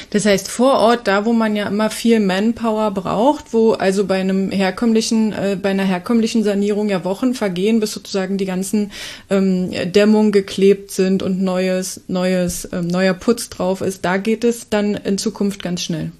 Das 0.09 0.25
heißt, 0.25 0.49
vor 0.49 0.73
Ort, 0.73 1.07
da 1.07 1.25
wo 1.25 1.33
man 1.33 1.55
ja 1.55 1.67
immer 1.67 1.89
viel 1.89 2.19
Manpower 2.19 2.91
braucht, 2.91 3.53
wo 3.53 3.73
also 3.73 4.05
bei 4.05 4.19
einem 4.19 4.51
herkömmlichen, 4.51 5.31
äh, 5.31 5.57
bei 5.61 5.69
einer 5.69 5.83
herkömmlichen 5.83 6.43
Sanierung 6.43 6.89
ja 6.89 7.05
Wochen 7.05 7.33
vergehen, 7.33 7.79
bis 7.79 7.93
sozusagen 7.93 8.37
die 8.37 8.45
ganzen 8.45 8.91
ähm, 9.29 9.71
Dämmungen 9.91 10.31
geklebt 10.31 10.91
sind 10.91 11.23
und 11.23 11.41
neues, 11.41 12.01
neues, 12.07 12.67
ähm, 12.73 12.87
neuer 12.87 13.13
Putz 13.13 13.49
drauf 13.49 13.81
ist, 13.81 14.03
da 14.03 14.17
geht 14.17 14.43
es 14.43 14.69
dann 14.69 14.95
in 14.95 15.17
Zukunft 15.17 15.63
ganz 15.63 15.81
schnell. 15.81 16.11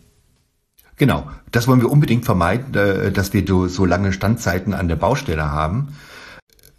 Genau, 0.99 1.29
das 1.51 1.65
wollen 1.67 1.79
wir 1.79 1.89
unbedingt 1.89 2.25
vermeiden, 2.25 2.75
äh, 2.75 3.11
dass 3.11 3.31
wir 3.31 3.43
so 3.69 3.85
lange 3.85 4.11
Standzeiten 4.11 4.73
an 4.73 4.89
der 4.89 4.97
Baustelle 4.97 5.49
haben. 5.49 5.95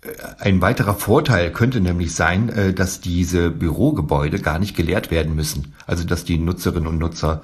Äh, 0.02 0.08
ein 0.38 0.60
weiterer 0.60 0.94
Vorteil 0.94 1.50
könnte 1.50 1.80
nämlich 1.80 2.14
sein, 2.14 2.50
äh, 2.50 2.74
dass 2.74 3.00
diese 3.00 3.50
Bürogebäude 3.50 4.38
gar 4.38 4.58
nicht 4.58 4.76
geleert 4.76 5.10
werden 5.10 5.34
müssen. 5.34 5.72
Also 5.86 6.04
dass 6.04 6.24
die 6.24 6.36
Nutzerinnen 6.36 6.86
und 6.86 6.98
Nutzer 6.98 7.40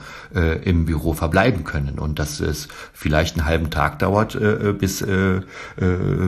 im 0.63 0.85
Büro 0.85 1.15
verbleiben 1.15 1.65
können 1.65 1.99
und 1.99 2.19
dass 2.21 2.39
es 2.39 2.69
vielleicht 2.93 3.37
einen 3.37 3.47
halben 3.47 3.71
Tag 3.71 3.99
dauert, 3.99 4.39
bis, 4.79 5.05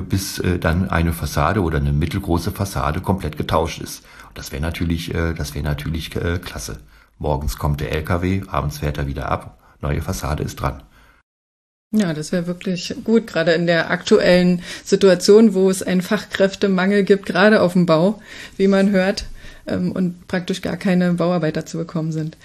bis 0.09 0.43
dann 0.61 0.91
eine 0.91 1.13
Fassade 1.13 1.63
oder 1.63 1.79
eine 1.79 1.93
mittelgroße 1.93 2.51
Fassade 2.51 3.01
komplett 3.01 3.37
getauscht 3.37 3.81
ist. 3.81 4.03
Das 4.35 4.51
wäre 4.51 4.63
natürlich, 4.63 5.13
das 5.37 5.55
wäre 5.55 5.65
natürlich 5.65 6.11
klasse. 6.11 6.81
Morgens 7.21 7.57
kommt 7.57 7.81
der 7.81 7.93
LKW, 7.93 8.43
abends 8.49 8.79
fährt 8.79 8.99
er 8.99 9.07
wieder 9.07 9.31
ab 9.31 9.58
neue 9.81 10.03
Fassade 10.03 10.43
ist 10.43 10.57
dran. 10.57 10.83
Ja, 11.91 12.13
das 12.13 12.33
wäre 12.33 12.47
wirklich 12.47 12.95
gut, 13.03 13.27
gerade 13.27 13.53
in 13.53 13.67
der 13.67 13.91
aktuellen 13.91 14.63
Situation, 14.85 15.55
wo 15.55 15.71
es 15.71 15.83
einen 15.83 16.03
Fachkräftemangel 16.03 17.03
gibt, 17.05 17.25
gerade 17.25 17.63
auf 17.63 17.73
dem 17.73 17.87
Bau, 17.87 18.21
wie 18.59 18.69
man 18.69 18.91
hört, 18.91 19.25
ähm, 19.67 19.93
und 19.93 20.29
praktisch 20.29 20.61
gar 20.61 20.77
keine 20.77 21.15
Bauarbeiter 21.15 21.65
zu 21.65 21.79
bekommen 21.79 22.13
sind. 22.13 22.37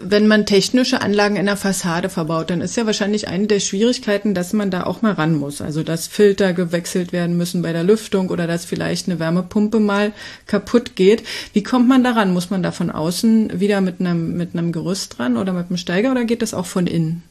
Wenn 0.00 0.26
man 0.26 0.46
technische 0.46 1.02
Anlagen 1.02 1.36
in 1.36 1.44
der 1.44 1.58
Fassade 1.58 2.08
verbaut, 2.08 2.48
dann 2.48 2.62
ist 2.62 2.76
ja 2.76 2.86
wahrscheinlich 2.86 3.28
eine 3.28 3.46
der 3.46 3.60
Schwierigkeiten, 3.60 4.32
dass 4.32 4.54
man 4.54 4.70
da 4.70 4.84
auch 4.84 5.02
mal 5.02 5.12
ran 5.12 5.34
muss. 5.34 5.60
Also 5.60 5.82
dass 5.82 6.06
Filter 6.06 6.54
gewechselt 6.54 7.12
werden 7.12 7.36
müssen 7.36 7.60
bei 7.60 7.74
der 7.74 7.84
Lüftung 7.84 8.30
oder 8.30 8.46
dass 8.46 8.64
vielleicht 8.64 9.06
eine 9.06 9.18
Wärmepumpe 9.18 9.80
mal 9.80 10.12
kaputt 10.46 10.96
geht. 10.96 11.24
Wie 11.52 11.62
kommt 11.62 11.88
man 11.88 12.02
daran? 12.02 12.32
Muss 12.32 12.48
man 12.48 12.62
da 12.62 12.72
von 12.72 12.90
außen 12.90 13.60
wieder 13.60 13.82
mit 13.82 14.00
einem, 14.00 14.34
mit 14.34 14.54
einem 14.54 14.72
Gerüst 14.72 15.18
dran 15.18 15.36
oder 15.36 15.52
mit 15.52 15.68
einem 15.68 15.76
Steiger 15.76 16.10
oder 16.10 16.24
geht 16.24 16.40
das 16.40 16.54
auch 16.54 16.66
von 16.66 16.86
innen? 16.86 17.22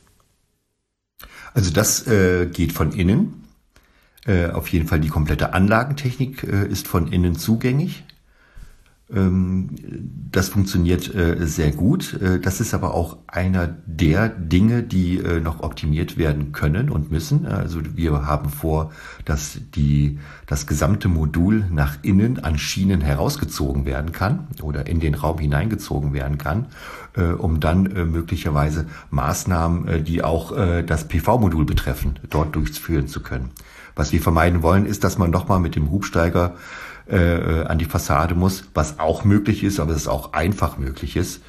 Also 1.56 1.72
das 1.72 2.06
äh, 2.06 2.46
geht 2.46 2.74
von 2.74 2.94
innen. 2.94 3.44
Äh, 4.28 4.52
auf 4.52 4.68
jeden 4.68 4.88
Fall 4.88 5.00
die 5.00 5.10
komplette 5.10 5.54
Anlagentechnik 5.54 6.44
äh, 6.44 6.68
ist 6.68 6.88
von 6.88 7.12
innen 7.12 7.36
zugänglich. 7.36 8.04
Ähm, 9.14 9.70
das 10.32 10.50
funktioniert 10.50 11.14
äh, 11.14 11.46
sehr 11.46 11.72
gut. 11.72 12.14
Äh, 12.22 12.40
das 12.40 12.62
ist 12.62 12.74
aber 12.74 12.94
auch 12.94 13.18
einer 13.28 13.68
der 13.86 14.30
Dinge, 14.30 14.84
die 14.84 15.18
äh, 15.18 15.42
noch 15.42 15.62
optimiert 15.62 16.18
werden 16.18 16.54
können 16.54 16.90
und 16.90 17.12
müssen. 17.12 17.46
Also 17.46 17.82
wir 17.96 18.26
haben 18.26 18.50
vor, 18.50 18.92
dass 19.26 19.60
die, 19.76 20.20
das 20.48 20.68
gesamte 20.68 21.10
Modul 21.10 21.66
nach 21.70 21.98
innen 22.02 22.44
an 22.44 22.58
Schienen 22.58 23.02
herausgezogen 23.02 23.86
werden 23.86 24.14
kann 24.14 24.48
oder 24.62 24.88
in 24.88 25.00
den 25.00 25.16
Raum 25.16 25.40
hineingezogen 25.40 26.14
werden 26.14 26.38
kann, 26.38 26.68
um 27.38 27.60
dann 27.60 27.84
möglicherweise 28.12 28.86
Maßnahmen, 29.10 30.04
die 30.04 30.24
auch 30.24 30.56
das 30.84 31.08
PV-Modul 31.08 31.66
betreffen, 31.66 32.20
dort 32.30 32.56
durchführen 32.56 33.08
zu 33.08 33.22
können. 33.22 33.50
Was 33.96 34.12
wir 34.12 34.22
vermeiden 34.22 34.62
wollen, 34.62 34.86
ist, 34.86 35.04
dass 35.04 35.18
man 35.18 35.32
nochmal 35.32 35.60
mit 35.60 35.76
dem 35.76 35.92
Hubsteiger 35.92 36.56
äh, 37.12 37.66
an 37.68 37.78
die 37.78 37.86
Fassade 37.86 38.36
muss, 38.36 38.64
was 38.74 39.00
auch 39.00 39.24
möglich 39.24 39.64
ist, 39.64 39.80
aber 39.80 39.94
es 39.94 40.08
auch 40.08 40.34
einfach 40.34 40.78
möglich 40.78 41.16
ist, 41.16 41.42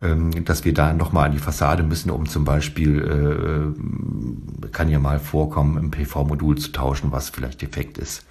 ähm, 0.00 0.44
dass 0.44 0.64
wir 0.64 0.74
da 0.74 0.92
nochmal 0.92 1.26
an 1.26 1.32
die 1.32 1.38
Fassade 1.38 1.82
müssen, 1.82 2.10
um 2.10 2.28
zum 2.28 2.44
Beispiel, 2.44 3.74
äh, 4.64 4.68
kann 4.68 4.88
ja 4.88 4.98
mal 4.98 5.18
vorkommen, 5.18 5.76
ein 5.78 5.90
PV-Modul 5.90 6.58
zu 6.58 6.72
tauschen, 6.72 7.12
was 7.12 7.30
vielleicht 7.30 7.62
defekt 7.62 7.98
ist. 7.98 8.24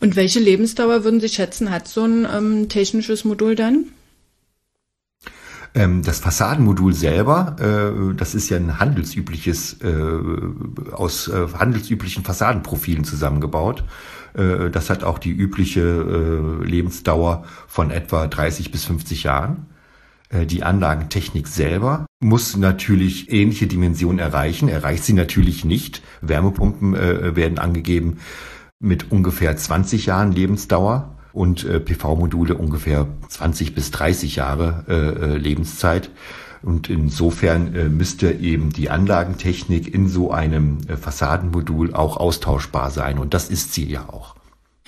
Und 0.00 0.16
welche 0.16 0.40
Lebensdauer 0.40 1.04
würden 1.04 1.20
Sie 1.20 1.28
schätzen, 1.28 1.70
hat 1.70 1.88
so 1.88 2.04
ein 2.04 2.26
ähm, 2.30 2.68
technisches 2.68 3.24
Modul 3.24 3.54
dann? 3.54 3.86
Ähm, 5.76 6.02
das 6.02 6.20
Fassadenmodul 6.20 6.94
selber, 6.94 7.56
äh, 7.60 8.14
das 8.14 8.34
ist 8.34 8.48
ja 8.48 8.56
ein 8.56 8.80
handelsübliches, 8.80 9.74
äh, 9.82 10.92
aus 10.92 11.28
äh, 11.28 11.48
handelsüblichen 11.52 12.24
Fassadenprofilen 12.24 13.04
zusammengebaut. 13.04 13.84
Äh, 14.32 14.70
das 14.70 14.88
hat 14.88 15.04
auch 15.04 15.18
die 15.18 15.32
übliche 15.32 15.82
äh, 15.82 16.64
Lebensdauer 16.64 17.44
von 17.68 17.90
etwa 17.90 18.26
30 18.26 18.72
bis 18.72 18.86
50 18.86 19.24
Jahren. 19.24 19.66
Äh, 20.30 20.46
die 20.46 20.62
Anlagentechnik 20.62 21.46
selber 21.46 22.06
muss 22.20 22.56
natürlich 22.56 23.30
ähnliche 23.30 23.66
Dimensionen 23.66 24.18
erreichen, 24.18 24.70
erreicht 24.70 25.04
sie 25.04 25.12
natürlich 25.12 25.66
nicht. 25.66 26.02
Wärmepumpen 26.22 26.94
werden 26.94 27.58
angegeben 27.58 28.16
mit 28.80 29.12
ungefähr 29.12 29.54
20 29.54 30.06
Jahren 30.06 30.32
Lebensdauer 30.32 31.15
und 31.36 31.66
PV-Module 31.84 32.54
ungefähr 32.54 33.06
20 33.28 33.74
bis 33.74 33.90
30 33.90 34.36
Jahre 34.36 35.36
Lebenszeit. 35.38 36.10
Und 36.66 36.90
insofern 36.90 37.74
äh, 37.76 37.84
müsste 37.84 38.32
eben 38.32 38.70
die 38.70 38.90
Anlagentechnik 38.90 39.92
in 39.92 40.08
so 40.08 40.32
einem 40.32 40.78
äh, 40.88 40.96
Fassadenmodul 40.96 41.94
auch 41.94 42.16
austauschbar 42.16 42.90
sein. 42.90 43.18
Und 43.18 43.34
das 43.34 43.50
ist 43.50 43.72
sie 43.72 43.88
ja 43.88 44.08
auch. 44.08 44.34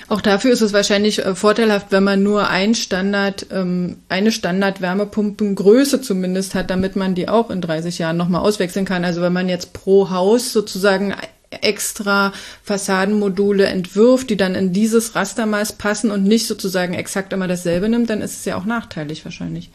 Auch 0.09 0.21
dafür 0.21 0.53
ist 0.53 0.61
es 0.61 0.73
wahrscheinlich 0.73 1.25
äh, 1.25 1.37
vorteilhaft, 1.37 1.93
wenn 1.93 2.03
man 2.03 2.25
nur 2.25 2.49
ein 2.49 2.75
Standard, 2.75 3.47
ähm, 3.53 3.99
eine 4.09 4.33
Standard-Wärmepumpengröße 4.33 6.01
zumindest 6.01 6.57
hat, 6.57 6.71
damit 6.71 6.97
man 6.97 7.15
die 7.15 7.29
auch 7.29 7.49
in 7.49 7.61
30 7.61 7.99
Jahren 7.99 8.17
nochmal 8.17 8.41
auswechseln 8.41 8.85
kann. 8.85 9.05
Also 9.05 9.21
wenn 9.21 9.33
man 9.33 9.49
jetzt 9.49 9.73
pro 9.73 10.11
Haus 10.11 10.53
sozusagen 10.53 11.15
extra 11.51 12.33
Fassadenmodule 12.63 13.67
entwirft, 13.67 14.31
die 14.31 14.37
dann 14.37 14.55
in 14.55 14.73
dieses 14.73 15.15
Rastermaß 15.15 15.75
passen 15.75 16.11
und 16.11 16.25
nicht 16.25 16.47
sozusagen 16.47 16.95
exakt 16.95 17.33
immer 17.33 17.49
dasselbe 17.49 17.89
nimmt, 17.89 18.11
dann 18.11 18.21
ist 18.21 18.39
es 18.39 18.45
ja 18.45 18.57
auch 18.57 18.65
nachteilig 18.65 19.25
wahrscheinlich. 19.25 19.71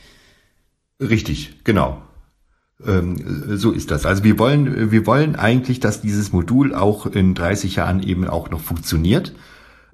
Richtig, 0.99 1.63
genau. 1.63 2.01
Ähm, 2.86 3.57
so 3.57 3.71
ist 3.71 3.91
das. 3.91 4.05
Also 4.05 4.23
wir 4.23 4.38
wollen, 4.39 4.91
wir 4.91 5.05
wollen 5.05 5.36
eigentlich, 5.36 5.79
dass 5.79 6.01
dieses 6.01 6.31
Modul 6.31 6.73
auch 6.73 7.05
in 7.05 7.33
30 7.33 7.77
Jahren 7.77 8.03
eben 8.03 8.27
auch 8.27 8.49
noch 8.49 8.62
funktioniert. 8.62 9.33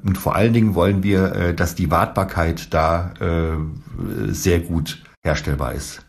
Und 0.04 0.18
vor 0.18 0.36
allen 0.36 0.54
Dingen 0.54 0.76
wollen 0.76 1.04
wir, 1.04 1.34
äh, 1.34 1.54
dass 1.54 1.76
die 1.76 1.92
Wartbarkeit 1.92 2.74
da 2.74 3.14
äh, 3.20 4.32
sehr 4.32 4.60
gut 4.60 5.04
herstellbar 5.24 5.74
ist. 5.74 6.02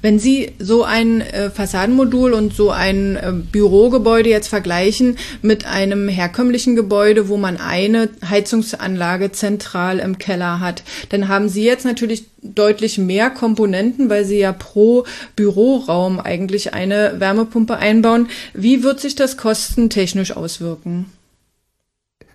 Wenn 0.00 0.18
Sie 0.18 0.52
so 0.58 0.84
ein 0.84 1.20
äh, 1.20 1.50
Fassadenmodul 1.50 2.32
und 2.32 2.54
so 2.54 2.70
ein 2.70 3.16
äh, 3.16 3.32
Bürogebäude 3.32 4.30
jetzt 4.30 4.48
vergleichen 4.48 5.16
mit 5.42 5.66
einem 5.66 6.08
herkömmlichen 6.08 6.76
Gebäude, 6.76 7.28
wo 7.28 7.36
man 7.36 7.56
eine 7.56 8.08
Heizungsanlage 8.28 9.32
zentral 9.32 9.98
im 9.98 10.18
Keller 10.18 10.60
hat, 10.60 10.82
dann 11.10 11.28
haben 11.28 11.48
Sie 11.48 11.64
jetzt 11.64 11.84
natürlich 11.84 12.24
deutlich 12.42 12.98
mehr 12.98 13.30
Komponenten, 13.30 14.10
weil 14.10 14.24
Sie 14.24 14.38
ja 14.38 14.52
pro 14.52 15.04
Büroraum 15.36 16.18
eigentlich 16.20 16.74
eine 16.74 17.14
Wärmepumpe 17.18 17.76
einbauen. 17.76 18.28
Wie 18.52 18.82
wird 18.82 19.00
sich 19.00 19.14
das 19.14 19.36
kostentechnisch 19.36 20.36
auswirken? 20.36 21.06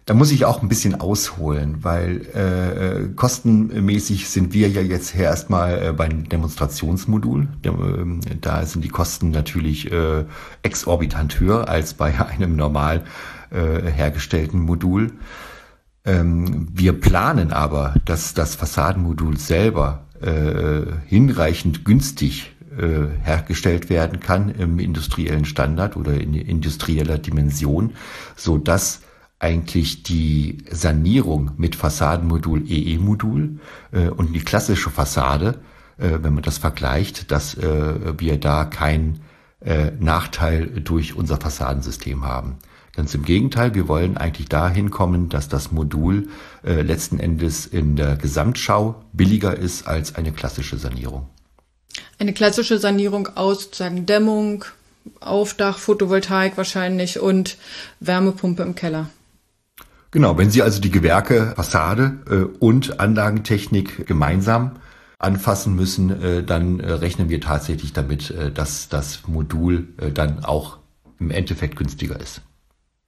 Da 0.08 0.14
muss 0.14 0.32
ich 0.32 0.46
auch 0.46 0.62
ein 0.62 0.70
bisschen 0.70 1.02
ausholen, 1.02 1.84
weil 1.84 2.22
äh, 2.34 3.02
äh 3.02 3.10
kostenmäßig 3.14 4.30
sind 4.30 4.54
wir 4.54 4.70
ja 4.70 4.82
jetzt 4.82 5.14
erstmal 5.14 5.84
äh, 5.84 5.92
beim 5.92 6.30
Demonstrationsmodul. 6.30 7.50
Da, 7.62 7.72
äh, 7.72 8.36
da 8.40 8.66
sind 8.66 8.86
die 8.86 8.90
Kosten 8.90 9.32
natürlich 9.32 9.92
äh, 9.92 10.24
exorbitant 10.64 11.42
höher 11.42 11.68
als 11.68 11.94
bei 11.94 12.26
einem 12.26 12.56
normal 12.56 13.04
äh, 13.50 13.92
hergestellten 13.92 14.62
Modul. 14.62 15.12
Ähm, 16.06 16.70
wir 16.72 16.94
planen 16.94 17.52
aber, 17.52 17.96
dass 18.06 18.34
das 18.34 18.56
Fassadenmodul 18.56 19.36
selber 19.36 20.06
äh, 20.22 20.84
hinreichend 21.06 21.84
günstig 21.84 22.56
äh, 22.78 23.08
hergestellt 23.26 23.90
werden 23.90 24.22
kann 24.22 24.52
im 24.52 24.80
industriellen 24.80 25.44
Standard 25.44 25.98
oder 25.98 26.14
in 26.14 26.34
industrieller 26.34 27.18
Dimension, 27.18 27.92
so 28.38 28.58
dass 28.58 29.02
eigentlich 29.40 30.04
die 30.04 30.58
Sanierung 30.70 31.52
mit 31.58 31.76
Fassadenmodul 31.76 32.70
EE-Modul 32.70 33.60
äh, 33.92 34.08
und 34.10 34.34
die 34.34 34.40
klassische 34.40 34.90
Fassade, 34.90 35.60
äh, 35.98 36.20
wenn 36.22 36.34
man 36.34 36.44
das 36.44 36.58
vergleicht, 36.58 37.32
dass 37.32 37.56
äh, 37.56 38.20
wir 38.20 38.40
da 38.40 38.66
keinen 38.66 39.22
äh, 39.62 39.92
Nachteil 40.00 40.68
durch 40.68 41.16
unser 41.16 41.38
Fassadensystem 41.38 42.26
haben. 42.26 42.58
Ganz 42.96 43.14
im 43.14 43.24
Gegenteil, 43.24 43.76
wir 43.76 43.88
wollen 43.88 44.18
eigentlich 44.18 44.50
dahin 44.50 44.90
kommen, 44.90 45.30
dass 45.30 45.50
das 45.50 45.72
Modul 45.72 46.30
äh, 46.64 46.82
letzten 46.82 47.20
Endes 47.20 47.68
in 47.68 47.96
der 47.96 48.16
Gesamtschau 48.16 49.04
billiger 49.14 49.56
ist 49.56 49.88
als 49.88 50.16
eine 50.16 50.32
klassische 50.32 50.78
Sanierung. 50.78 51.28
Eine 52.18 52.34
klassische 52.34 52.80
Sanierung 52.80 53.30
aus 53.36 53.66
sozusagen 53.66 54.08
Dämmung, 54.08 54.66
Aufdach, 55.20 55.78
Photovoltaik 55.78 56.58
wahrscheinlich 56.58 57.20
und 57.20 57.58
Wärmepumpe 58.00 58.64
im 58.64 58.74
Keller. 58.74 59.10
Genau, 60.12 60.38
wenn 60.38 60.50
Sie 60.50 60.62
also 60.62 60.80
die 60.80 60.92
Gewerke, 60.92 61.54
Fassade 61.56 62.20
äh, 62.30 62.36
und 62.60 63.00
Anlagentechnik 63.00 64.08
gemeinsam 64.08 64.78
anfassen 65.20 65.76
müssen, 65.76 66.22
äh, 66.22 66.44
dann 66.44 66.80
äh, 66.80 66.92
rechnen 66.92 67.30
wir 67.30 67.42
tatsächlich 67.42 67.94
damit, 67.94 68.34
dass 68.54 68.88
das 68.90 69.28
Modul 69.28 69.88
dann 70.14 70.46
auch 70.46 70.78
im 71.20 71.32
Endeffekt 71.32 71.76
günstiger 71.76 72.20
ist. 72.20 72.42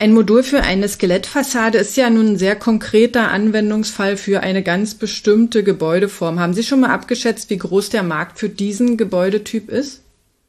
Ein 0.02 0.14
Modul 0.14 0.44
für 0.44 0.62
eine 0.62 0.88
Skelettfassade 0.88 1.78
ist 1.78 1.98
ja 1.98 2.10
nun 2.10 2.28
ein 2.28 2.38
sehr 2.38 2.56
konkreter 2.56 3.32
Anwendungsfall 3.32 4.16
für 4.16 4.40
eine 4.40 4.64
ganz 4.64 4.96
bestimmte 4.96 5.62
Gebäudeform. 5.62 6.40
Haben 6.40 6.54
Sie 6.54 6.64
schon 6.64 6.80
mal 6.80 6.92
abgeschätzt, 6.92 7.50
wie 7.50 7.58
groß 7.58 7.90
der 7.90 8.04
Markt 8.04 8.40
für 8.40 8.48
diesen 8.48 8.96
Gebäudetyp 8.96 9.70
ist? 9.70 10.02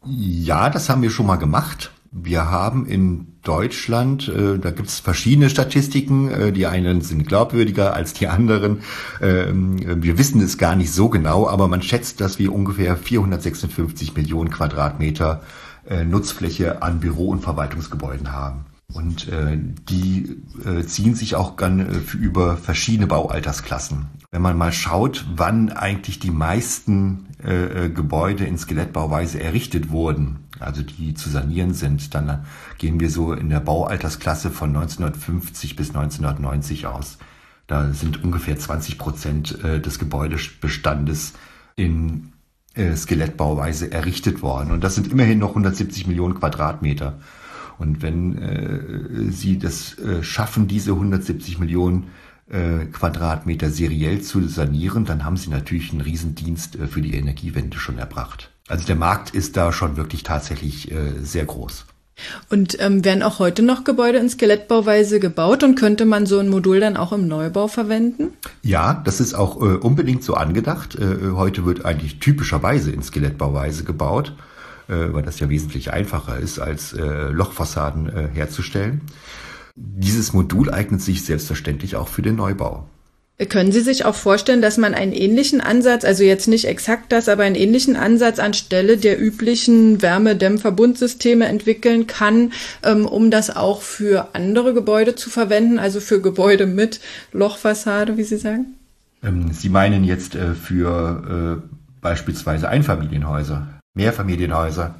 Ja, 0.06 0.70
das 0.70 0.88
haben 0.88 1.02
wir 1.02 1.10
schon 1.10 1.26
mal 1.26 1.36
gemacht. 1.36 1.90
Wir 2.12 2.50
haben 2.50 2.86
in 2.86 3.38
Deutschland, 3.42 4.28
äh, 4.28 4.58
da 4.58 4.72
gibt 4.72 4.88
es 4.88 4.98
verschiedene 4.98 5.48
Statistiken, 5.48 6.28
äh, 6.28 6.52
die 6.52 6.66
einen 6.66 7.02
sind 7.02 7.28
glaubwürdiger 7.28 7.94
als 7.94 8.14
die 8.14 8.26
anderen. 8.26 8.80
Ähm, 9.22 10.02
wir 10.02 10.18
wissen 10.18 10.40
es 10.40 10.58
gar 10.58 10.74
nicht 10.74 10.92
so 10.92 11.08
genau, 11.08 11.48
aber 11.48 11.68
man 11.68 11.82
schätzt, 11.82 12.20
dass 12.20 12.40
wir 12.40 12.52
ungefähr 12.52 12.96
456 12.96 14.16
Millionen 14.16 14.50
Quadratmeter 14.50 15.42
äh, 15.88 16.04
Nutzfläche 16.04 16.82
an 16.82 16.98
Büro- 16.98 17.28
und 17.28 17.42
Verwaltungsgebäuden 17.42 18.32
haben. 18.32 18.64
Und 18.92 19.28
äh, 19.28 19.56
die 19.88 20.42
äh, 20.64 20.82
ziehen 20.82 21.14
sich 21.14 21.36
auch 21.36 21.54
dann 21.56 21.80
äh, 21.80 22.16
über 22.16 22.56
verschiedene 22.56 23.06
Baualtersklassen. 23.06 24.06
Wenn 24.32 24.42
man 24.42 24.58
mal 24.58 24.72
schaut, 24.72 25.26
wann 25.36 25.70
eigentlich 25.70 26.18
die 26.18 26.32
meisten 26.32 27.26
äh, 27.44 27.86
äh, 27.86 27.88
Gebäude 27.88 28.44
in 28.44 28.58
Skelettbauweise 28.58 29.40
errichtet 29.40 29.90
wurden, 29.90 30.40
also 30.60 30.82
die 30.82 31.14
zu 31.14 31.30
sanieren 31.30 31.74
sind, 31.74 32.14
dann 32.14 32.44
gehen 32.78 33.00
wir 33.00 33.10
so 33.10 33.32
in 33.32 33.50
der 33.50 33.60
Baualtersklasse 33.60 34.50
von 34.50 34.70
1950 34.70 35.76
bis 35.76 35.88
1990 35.88 36.86
aus. 36.86 37.18
Da 37.70 37.92
sind 37.92 38.24
ungefähr 38.24 38.58
20 38.58 38.98
Prozent 38.98 39.62
äh, 39.62 39.80
des 39.80 40.00
Gebäudebestandes 40.00 41.34
in 41.76 42.32
äh, 42.74 42.96
Skelettbauweise 42.96 43.92
errichtet 43.92 44.42
worden. 44.42 44.72
Und 44.72 44.82
das 44.82 44.96
sind 44.96 45.06
immerhin 45.06 45.38
noch 45.38 45.50
170 45.50 46.08
Millionen 46.08 46.34
Quadratmeter. 46.34 47.20
Und 47.78 48.02
wenn 48.02 48.36
äh, 48.38 49.30
Sie 49.30 49.58
das 49.58 49.96
schaffen, 50.22 50.66
diese 50.66 50.92
170 50.92 51.58
Millionen 51.58 52.08
Quadratmeter 52.92 53.70
seriell 53.70 54.22
zu 54.22 54.42
sanieren, 54.48 55.04
dann 55.04 55.24
haben 55.24 55.36
Sie 55.36 55.50
natürlich 55.50 55.92
einen 55.92 56.00
Riesendienst 56.00 56.78
für 56.90 57.00
die 57.00 57.14
Energiewende 57.14 57.78
schon 57.78 57.96
erbracht. 57.96 58.50
Also 58.70 58.86
der 58.86 58.96
Markt 58.96 59.34
ist 59.34 59.56
da 59.56 59.72
schon 59.72 59.96
wirklich 59.96 60.22
tatsächlich 60.22 60.90
äh, 60.90 61.12
sehr 61.22 61.44
groß. 61.44 61.86
Und 62.50 62.80
ähm, 62.80 63.04
werden 63.04 63.22
auch 63.22 63.38
heute 63.38 63.62
noch 63.62 63.84
Gebäude 63.84 64.18
in 64.18 64.28
Skelettbauweise 64.28 65.20
gebaut 65.20 65.62
und 65.64 65.74
könnte 65.74 66.04
man 66.04 66.26
so 66.26 66.38
ein 66.38 66.48
Modul 66.48 66.78
dann 66.78 66.96
auch 66.96 67.12
im 67.12 67.26
Neubau 67.26 67.66
verwenden? 67.66 68.34
Ja, 68.62 69.02
das 69.04 69.20
ist 69.20 69.34
auch 69.34 69.56
äh, 69.56 69.76
unbedingt 69.76 70.22
so 70.22 70.34
angedacht. 70.34 70.96
Äh, 70.96 71.32
heute 71.32 71.64
wird 71.64 71.84
eigentlich 71.84 72.18
typischerweise 72.18 72.90
in 72.90 73.02
Skelettbauweise 73.02 73.84
gebaut 73.84 74.34
äh, 74.90 75.12
weil 75.12 75.22
das 75.22 75.38
ja 75.38 75.48
wesentlich 75.48 75.92
einfacher 75.92 76.38
ist, 76.38 76.58
als 76.58 76.92
äh, 76.92 77.28
Lochfassaden 77.28 78.08
äh, 78.08 78.28
herzustellen. 78.32 79.02
Dieses 79.76 80.32
Modul 80.32 80.72
eignet 80.72 81.00
sich 81.00 81.24
selbstverständlich 81.24 81.96
auch 81.96 82.08
für 82.08 82.22
den 82.22 82.36
Neubau. 82.36 82.88
Können 83.48 83.72
Sie 83.72 83.80
sich 83.80 84.04
auch 84.04 84.14
vorstellen, 84.14 84.60
dass 84.60 84.76
man 84.76 84.92
einen 84.92 85.12
ähnlichen 85.12 85.62
Ansatz, 85.62 86.04
also 86.04 86.22
jetzt 86.24 86.46
nicht 86.46 86.66
exakt 86.66 87.10
das, 87.10 87.28
aber 87.28 87.44
einen 87.44 87.54
ähnlichen 87.54 87.96
Ansatz 87.96 88.38
anstelle 88.38 88.98
der 88.98 89.18
üblichen 89.18 90.02
Wärmedämmverbundsysteme 90.02 91.46
entwickeln 91.46 92.06
kann, 92.06 92.52
ähm, 92.82 93.06
um 93.06 93.30
das 93.30 93.56
auch 93.56 93.80
für 93.80 94.34
andere 94.34 94.74
Gebäude 94.74 95.14
zu 95.14 95.30
verwenden, 95.30 95.78
also 95.78 96.00
für 96.00 96.20
Gebäude 96.20 96.66
mit 96.66 97.00
Lochfassade, 97.32 98.18
wie 98.18 98.24
Sie 98.24 98.36
sagen? 98.36 98.74
Ähm, 99.22 99.52
Sie 99.52 99.70
meinen 99.70 100.04
jetzt 100.04 100.34
äh, 100.34 100.54
für 100.54 101.62
äh, 101.62 101.78
beispielsweise 102.02 102.68
Einfamilienhäuser? 102.68 103.68
Mehrfamilienhäuser. 103.94 104.94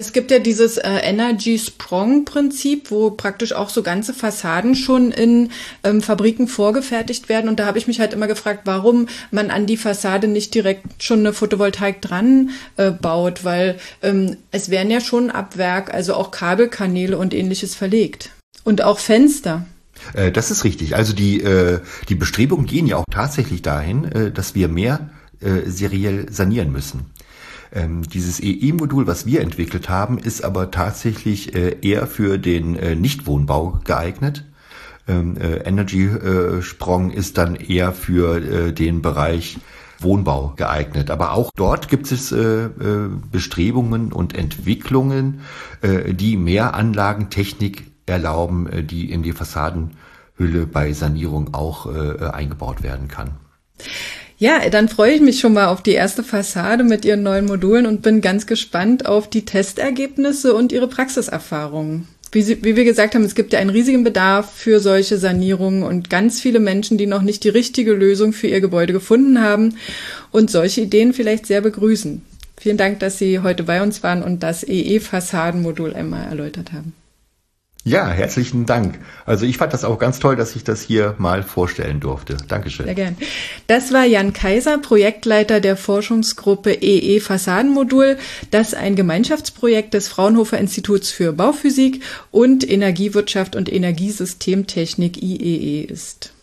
Es 0.00 0.12
gibt 0.12 0.30
ja 0.30 0.38
dieses 0.38 0.76
äh, 0.76 0.88
Energy 1.02 1.58
Sprong 1.58 2.24
Prinzip, 2.24 2.92
wo 2.92 3.10
praktisch 3.10 3.52
auch 3.52 3.68
so 3.68 3.82
ganze 3.82 4.14
Fassaden 4.14 4.76
schon 4.76 5.10
in 5.10 5.50
ähm, 5.82 6.02
Fabriken 6.02 6.46
vorgefertigt 6.46 7.28
werden. 7.28 7.48
Und 7.48 7.58
da 7.58 7.66
habe 7.66 7.78
ich 7.78 7.88
mich 7.88 7.98
halt 7.98 8.12
immer 8.12 8.28
gefragt, 8.28 8.60
warum 8.64 9.08
man 9.32 9.50
an 9.50 9.66
die 9.66 9.76
Fassade 9.76 10.28
nicht 10.28 10.54
direkt 10.54 11.02
schon 11.02 11.18
eine 11.18 11.32
Photovoltaik 11.32 12.00
dran 12.00 12.50
äh, 12.76 12.92
baut, 12.92 13.44
weil 13.44 13.80
ähm, 14.00 14.36
es 14.52 14.70
werden 14.70 14.92
ja 14.92 15.00
schon 15.00 15.30
ab 15.30 15.56
Werk, 15.56 15.92
also 15.92 16.14
auch 16.14 16.30
Kabelkanäle 16.30 17.18
und 17.18 17.34
ähnliches 17.34 17.74
verlegt. 17.74 18.30
Und 18.62 18.82
auch 18.82 19.00
Fenster. 19.00 19.66
Äh, 20.14 20.30
das 20.30 20.52
ist 20.52 20.62
richtig. 20.62 20.94
Also 20.94 21.12
die, 21.12 21.40
äh, 21.40 21.80
die 22.08 22.14
Bestrebungen 22.14 22.66
gehen 22.66 22.86
ja 22.86 22.98
auch 22.98 23.04
tatsächlich 23.10 23.62
dahin, 23.62 24.04
äh, 24.04 24.30
dass 24.30 24.54
wir 24.54 24.68
mehr 24.68 25.10
äh, 25.40 25.68
seriell 25.68 26.32
sanieren 26.32 26.70
müssen. 26.70 27.06
Ähm, 27.72 28.02
dieses 28.02 28.40
EE-Modul, 28.40 29.06
was 29.06 29.26
wir 29.26 29.40
entwickelt 29.40 29.88
haben, 29.88 30.18
ist 30.18 30.42
aber 30.42 30.70
tatsächlich 30.70 31.54
äh, 31.54 31.76
eher 31.82 32.06
für 32.06 32.38
den 32.38 32.76
äh, 32.76 32.94
Nichtwohnbau 32.94 33.80
geeignet. 33.84 34.44
Ähm, 35.06 35.36
äh, 35.36 35.56
Energy 35.58 36.04
äh, 36.04 36.60
ist 37.14 37.38
dann 37.38 37.56
eher 37.56 37.92
für 37.92 38.36
äh, 38.36 38.72
den 38.72 39.02
Bereich 39.02 39.58
Wohnbau 40.00 40.54
geeignet. 40.56 41.10
Aber 41.10 41.32
auch 41.32 41.50
dort 41.56 41.88
gibt 41.88 42.10
es 42.12 42.32
äh, 42.32 42.64
äh, 42.66 43.10
Bestrebungen 43.30 44.12
und 44.12 44.34
Entwicklungen, 44.36 45.40
äh, 45.82 46.14
die 46.14 46.36
mehr 46.36 46.74
Anlagentechnik 46.74 47.90
erlauben, 48.06 48.68
die 48.86 49.10
in 49.10 49.22
die 49.22 49.32
Fassadenhülle 49.32 50.66
bei 50.66 50.92
Sanierung 50.92 51.52
auch 51.52 51.86
äh, 51.86 52.24
eingebaut 52.28 52.82
werden 52.82 53.08
kann. 53.08 53.32
Ja, 54.40 54.68
dann 54.68 54.88
freue 54.88 55.14
ich 55.14 55.20
mich 55.20 55.40
schon 55.40 55.52
mal 55.52 55.66
auf 55.66 55.82
die 55.82 55.92
erste 55.92 56.22
Fassade 56.22 56.84
mit 56.84 57.04
Ihren 57.04 57.24
neuen 57.24 57.46
Modulen 57.46 57.86
und 57.86 58.02
bin 58.02 58.20
ganz 58.20 58.46
gespannt 58.46 59.04
auf 59.04 59.28
die 59.28 59.44
Testergebnisse 59.44 60.54
und 60.54 60.70
Ihre 60.70 60.86
Praxiserfahrungen. 60.86 62.06
Wie, 62.30 62.42
Sie, 62.42 62.62
wie 62.62 62.76
wir 62.76 62.84
gesagt 62.84 63.16
haben, 63.16 63.24
es 63.24 63.34
gibt 63.34 63.52
ja 63.52 63.58
einen 63.58 63.70
riesigen 63.70 64.04
Bedarf 64.04 64.52
für 64.54 64.78
solche 64.78 65.18
Sanierungen 65.18 65.82
und 65.82 66.08
ganz 66.08 66.40
viele 66.40 66.60
Menschen, 66.60 66.98
die 66.98 67.06
noch 67.06 67.22
nicht 67.22 67.42
die 67.42 67.48
richtige 67.48 67.94
Lösung 67.94 68.32
für 68.32 68.46
ihr 68.46 68.60
Gebäude 68.60 68.92
gefunden 68.92 69.40
haben 69.40 69.74
und 70.30 70.52
solche 70.52 70.82
Ideen 70.82 71.14
vielleicht 71.14 71.46
sehr 71.46 71.60
begrüßen. 71.60 72.22
Vielen 72.60 72.76
Dank, 72.76 73.00
dass 73.00 73.18
Sie 73.18 73.40
heute 73.40 73.64
bei 73.64 73.82
uns 73.82 74.04
waren 74.04 74.22
und 74.22 74.44
das 74.44 74.62
EE-Fassadenmodul 74.62 75.94
einmal 75.94 76.28
erläutert 76.28 76.72
haben. 76.72 76.92
Ja, 77.88 78.08
herzlichen 78.10 78.66
Dank. 78.66 78.98
Also 79.24 79.46
ich 79.46 79.56
fand 79.56 79.72
das 79.72 79.82
auch 79.82 79.98
ganz 79.98 80.18
toll, 80.18 80.36
dass 80.36 80.54
ich 80.54 80.62
das 80.62 80.82
hier 80.82 81.14
mal 81.16 81.42
vorstellen 81.42 82.00
durfte. 82.00 82.36
Dankeschön. 82.46 82.84
Sehr 82.84 82.94
gern. 82.94 83.16
Das 83.66 83.94
war 83.94 84.04
Jan 84.04 84.34
Kaiser, 84.34 84.76
Projektleiter 84.76 85.60
der 85.60 85.74
Forschungsgruppe 85.74 86.74
EE 86.74 87.20
Fassadenmodul, 87.20 88.18
das 88.50 88.74
ein 88.74 88.94
Gemeinschaftsprojekt 88.94 89.94
des 89.94 90.08
Fraunhofer 90.08 90.58
Instituts 90.58 91.10
für 91.10 91.32
Bauphysik 91.32 92.02
und 92.30 92.68
Energiewirtschaft 92.68 93.56
und 93.56 93.72
Energiesystemtechnik 93.72 95.22
IEE 95.22 95.84
ist. 95.84 96.34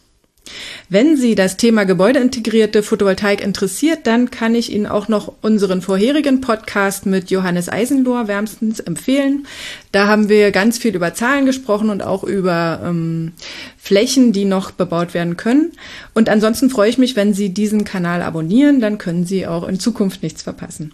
Wenn 0.89 1.17
Sie 1.17 1.35
das 1.35 1.57
Thema 1.57 1.85
gebäudeintegrierte 1.85 2.83
Photovoltaik 2.83 3.41
interessiert, 3.41 4.07
dann 4.07 4.31
kann 4.31 4.55
ich 4.55 4.71
Ihnen 4.71 4.85
auch 4.85 5.07
noch 5.07 5.33
unseren 5.41 5.81
vorherigen 5.81 6.41
Podcast 6.41 7.05
mit 7.05 7.31
Johannes 7.31 7.69
Eisenlohr 7.69 8.27
wärmstens 8.27 8.79
empfehlen. 8.79 9.47
Da 9.91 10.07
haben 10.07 10.29
wir 10.29 10.51
ganz 10.51 10.77
viel 10.77 10.95
über 10.95 11.13
Zahlen 11.13 11.45
gesprochen 11.45 11.89
und 11.89 12.03
auch 12.03 12.23
über 12.23 12.81
ähm, 12.83 13.33
Flächen, 13.77 14.33
die 14.33 14.45
noch 14.45 14.71
bebaut 14.71 15.13
werden 15.13 15.37
können. 15.37 15.71
Und 16.13 16.29
ansonsten 16.29 16.69
freue 16.69 16.89
ich 16.89 16.97
mich, 16.97 17.15
wenn 17.15 17.33
Sie 17.33 17.49
diesen 17.49 17.83
Kanal 17.83 18.21
abonnieren, 18.21 18.79
dann 18.79 18.97
können 18.97 19.25
Sie 19.25 19.47
auch 19.47 19.67
in 19.67 19.79
Zukunft 19.79 20.23
nichts 20.23 20.43
verpassen. 20.43 20.93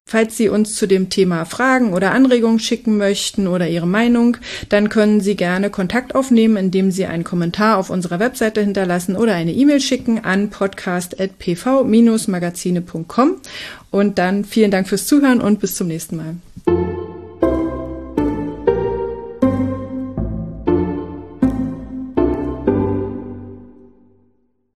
Falls 0.05 0.37
Sie 0.37 0.49
uns 0.49 0.75
zu 0.75 0.85
dem 0.85 1.09
Thema 1.09 1.45
Fragen 1.45 1.93
oder 1.93 2.11
Anregungen 2.11 2.59
schicken 2.59 2.97
möchten 2.97 3.47
oder 3.47 3.67
Ihre 3.67 3.87
Meinung, 3.87 4.37
dann 4.69 4.89
können 4.89 5.21
Sie 5.21 5.35
gerne 5.35 5.69
Kontakt 5.69 6.13
aufnehmen, 6.13 6.57
indem 6.57 6.91
Sie 6.91 7.05
einen 7.05 7.23
Kommentar 7.23 7.77
auf 7.77 7.89
unserer 7.89 8.19
Webseite 8.19 8.59
hinterlassen 8.61 9.15
oder 9.15 9.33
eine 9.33 9.53
E-Mail 9.53 9.79
schicken 9.79 10.19
an 10.19 10.49
podcast.pv-magazine.com. 10.49 13.37
Und 13.91 14.17
dann 14.17 14.43
vielen 14.45 14.71
Dank 14.71 14.89
fürs 14.89 15.07
Zuhören 15.07 15.41
und 15.41 15.59
bis 15.59 15.75
zum 15.75 15.87
nächsten 15.87 16.17
Mal. 16.17 16.35